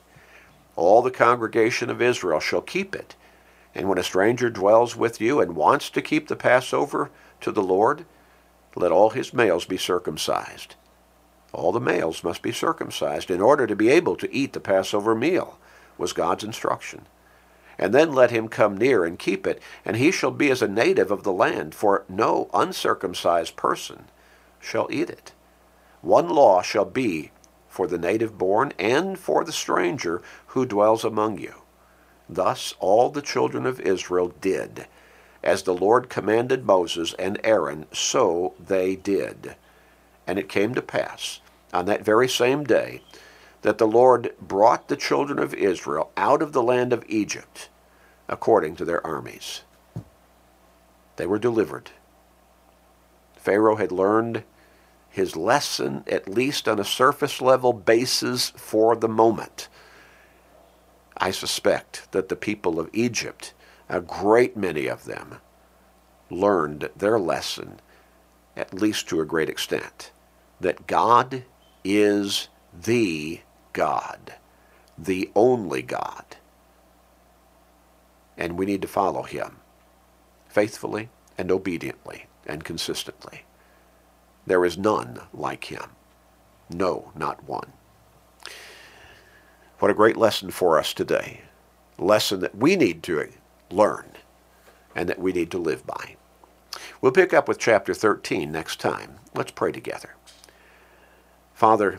All 0.76 1.02
the 1.02 1.10
congregation 1.10 1.90
of 1.90 2.00
Israel 2.00 2.40
shall 2.40 2.62
keep 2.62 2.94
it. 2.94 3.16
And 3.74 3.88
when 3.88 3.98
a 3.98 4.02
stranger 4.02 4.50
dwells 4.50 4.96
with 4.96 5.20
you 5.20 5.40
and 5.40 5.56
wants 5.56 5.90
to 5.90 6.02
keep 6.02 6.28
the 6.28 6.36
Passover 6.36 7.10
to 7.40 7.50
the 7.50 7.62
Lord, 7.62 8.04
let 8.74 8.92
all 8.92 9.10
his 9.10 9.32
males 9.32 9.64
be 9.64 9.76
circumcised 9.76 10.76
all 11.52 11.72
the 11.72 11.80
males 11.80 12.24
must 12.24 12.42
be 12.42 12.52
circumcised 12.52 13.30
in 13.30 13.40
order 13.40 13.66
to 13.66 13.76
be 13.76 13.90
able 13.90 14.16
to 14.16 14.34
eat 14.34 14.52
the 14.52 14.60
Passover 14.60 15.14
meal, 15.14 15.58
was 15.98 16.12
God's 16.12 16.44
instruction. 16.44 17.06
And 17.78 17.92
then 17.92 18.12
let 18.12 18.30
him 18.30 18.48
come 18.48 18.76
near 18.76 19.04
and 19.04 19.18
keep 19.18 19.46
it, 19.46 19.60
and 19.84 19.96
he 19.96 20.10
shall 20.10 20.30
be 20.30 20.50
as 20.50 20.62
a 20.62 20.68
native 20.68 21.10
of 21.10 21.24
the 21.24 21.32
land, 21.32 21.74
for 21.74 22.04
no 22.08 22.48
uncircumcised 22.54 23.56
person 23.56 24.04
shall 24.60 24.88
eat 24.90 25.10
it. 25.10 25.32
One 26.00 26.28
law 26.28 26.62
shall 26.62 26.84
be 26.84 27.30
for 27.68 27.86
the 27.86 27.98
native 27.98 28.38
born 28.38 28.72
and 28.78 29.18
for 29.18 29.44
the 29.44 29.52
stranger 29.52 30.22
who 30.48 30.66
dwells 30.66 31.04
among 31.04 31.38
you. 31.38 31.61
Thus 32.34 32.74
all 32.80 33.10
the 33.10 33.22
children 33.22 33.66
of 33.66 33.80
Israel 33.80 34.32
did. 34.40 34.86
As 35.42 35.62
the 35.62 35.74
Lord 35.74 36.08
commanded 36.08 36.64
Moses 36.64 37.14
and 37.18 37.38
Aaron, 37.44 37.86
so 37.92 38.54
they 38.58 38.96
did. 38.96 39.56
And 40.26 40.38
it 40.38 40.48
came 40.48 40.74
to 40.74 40.82
pass 40.82 41.40
on 41.74 41.86
that 41.86 42.04
very 42.04 42.28
same 42.28 42.64
day 42.64 43.02
that 43.62 43.78
the 43.78 43.86
Lord 43.86 44.34
brought 44.40 44.88
the 44.88 44.96
children 44.96 45.38
of 45.38 45.54
Israel 45.54 46.10
out 46.16 46.42
of 46.42 46.52
the 46.52 46.62
land 46.62 46.92
of 46.92 47.04
Egypt 47.06 47.68
according 48.28 48.76
to 48.76 48.84
their 48.84 49.04
armies. 49.06 49.62
They 51.16 51.26
were 51.26 51.38
delivered. 51.38 51.90
Pharaoh 53.36 53.76
had 53.76 53.92
learned 53.92 54.44
his 55.10 55.36
lesson, 55.36 56.04
at 56.06 56.28
least 56.28 56.66
on 56.66 56.78
a 56.78 56.84
surface 56.84 57.42
level 57.42 57.72
basis 57.72 58.50
for 58.50 58.96
the 58.96 59.08
moment. 59.08 59.68
I 61.22 61.30
suspect 61.30 62.10
that 62.10 62.28
the 62.28 62.34
people 62.34 62.80
of 62.80 62.90
Egypt, 62.92 63.54
a 63.88 64.00
great 64.00 64.56
many 64.56 64.88
of 64.88 65.04
them, 65.04 65.36
learned 66.28 66.90
their 66.96 67.16
lesson, 67.16 67.78
at 68.56 68.74
least 68.74 69.08
to 69.08 69.20
a 69.20 69.24
great 69.24 69.48
extent, 69.48 70.10
that 70.60 70.88
God 70.88 71.44
is 71.84 72.48
the 72.74 73.40
God, 73.72 74.34
the 74.98 75.30
only 75.36 75.80
God. 75.80 76.24
And 78.36 78.58
we 78.58 78.66
need 78.66 78.82
to 78.82 78.88
follow 78.88 79.22
him 79.22 79.58
faithfully 80.48 81.08
and 81.38 81.52
obediently 81.52 82.26
and 82.48 82.64
consistently. 82.64 83.44
There 84.44 84.64
is 84.64 84.76
none 84.76 85.20
like 85.32 85.66
him. 85.66 85.90
No, 86.68 87.12
not 87.14 87.44
one. 87.44 87.74
What 89.82 89.90
a 89.90 89.94
great 89.94 90.16
lesson 90.16 90.52
for 90.52 90.78
us 90.78 90.94
today. 90.94 91.40
Lesson 91.98 92.38
that 92.38 92.54
we 92.54 92.76
need 92.76 93.02
to 93.02 93.28
learn 93.68 94.12
and 94.94 95.08
that 95.08 95.18
we 95.18 95.32
need 95.32 95.50
to 95.50 95.58
live 95.58 95.84
by. 95.84 96.14
We'll 97.00 97.10
pick 97.10 97.34
up 97.34 97.48
with 97.48 97.58
chapter 97.58 97.92
13 97.92 98.52
next 98.52 98.78
time. 98.78 99.16
Let's 99.34 99.50
pray 99.50 99.72
together. 99.72 100.14
Father, 101.52 101.98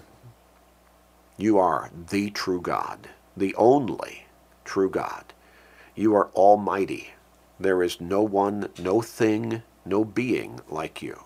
you 1.35 1.59
are 1.59 1.91
the 2.09 2.29
true 2.29 2.61
God, 2.61 3.09
the 3.35 3.53
only 3.55 4.27
true 4.63 4.89
God. 4.89 5.33
You 5.93 6.15
are 6.15 6.29
almighty. 6.29 7.15
There 7.59 7.83
is 7.83 7.99
no 7.99 8.21
one, 8.21 8.69
no 8.79 9.01
thing, 9.01 9.61
no 9.85 10.05
being 10.05 10.61
like 10.69 11.01
you. 11.01 11.21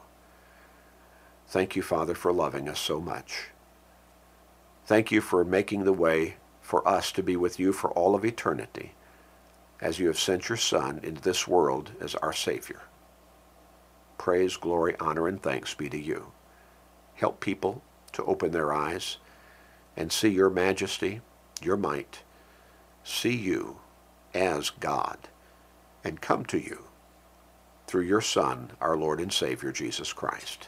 Thank 1.48 1.76
you, 1.76 1.84
Father, 1.84 2.15
for 2.15 2.34
loving 2.34 2.67
us 2.67 2.80
so 2.80 3.00
much. 3.00 3.50
Thank 4.88 5.12
you 5.12 5.22
for 5.22 5.46
making 5.46 5.84
the 5.84 5.93
way 5.93 6.38
for 6.68 6.86
us 6.86 7.14
to 7.14 7.24
be 7.24 7.38
with 7.38 7.62
you 7.62 7.72
for 7.72 7.90
all 7.92 8.14
of 8.14 8.26
eternity, 8.26 8.92
as 9.80 10.00
you 10.00 10.08
have 10.08 10.20
sent 10.20 10.50
your 10.50 10.58
Son 10.58 11.00
into 11.02 11.22
this 11.22 11.48
world 11.48 11.92
as 12.02 12.14
our 12.16 12.34
Savior. 12.34 12.82
Praise, 14.18 14.58
glory, 14.58 14.94
honor, 15.00 15.30
and 15.30 15.42
thanks 15.42 15.74
be 15.74 15.88
to 15.88 15.98
you. 15.98 16.34
Help 17.16 17.40
people 17.40 17.82
to 18.12 18.26
open 18.26 18.52
their 18.52 18.74
eyes 18.74 19.16
and 19.96 20.12
see 20.12 20.28
your 20.28 20.50
majesty, 20.50 21.22
your 21.62 21.78
might, 21.78 22.24
see 23.02 23.34
you 23.34 23.78
as 24.34 24.70
God, 24.70 25.30
and 26.04 26.20
come 26.20 26.44
to 26.48 26.60
you 26.60 26.84
through 27.88 28.04
your 28.04 28.20
Son, 28.20 28.72
our 28.82 28.98
Lord 28.98 29.22
and 29.22 29.32
Savior, 29.32 29.72
Jesus 29.72 30.12
Christ. 30.12 30.68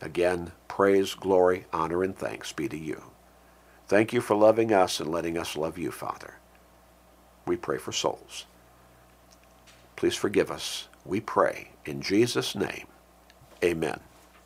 Again, 0.00 0.52
praise, 0.68 1.14
glory, 1.14 1.64
honor, 1.72 2.04
and 2.04 2.16
thanks 2.16 2.52
be 2.52 2.68
to 2.68 2.78
you. 2.78 3.11
Thank 3.92 4.14
you 4.14 4.22
for 4.22 4.34
loving 4.34 4.72
us 4.72 5.00
and 5.00 5.10
letting 5.10 5.36
us 5.36 5.54
love 5.54 5.76
you, 5.76 5.90
Father. 5.90 6.36
We 7.44 7.56
pray 7.56 7.76
for 7.76 7.92
souls. 7.92 8.46
Please 9.96 10.14
forgive 10.14 10.50
us. 10.50 10.88
We 11.04 11.20
pray 11.20 11.72
in 11.84 12.00
Jesus' 12.00 12.54
name. 12.54 12.86
Amen. 13.62 14.00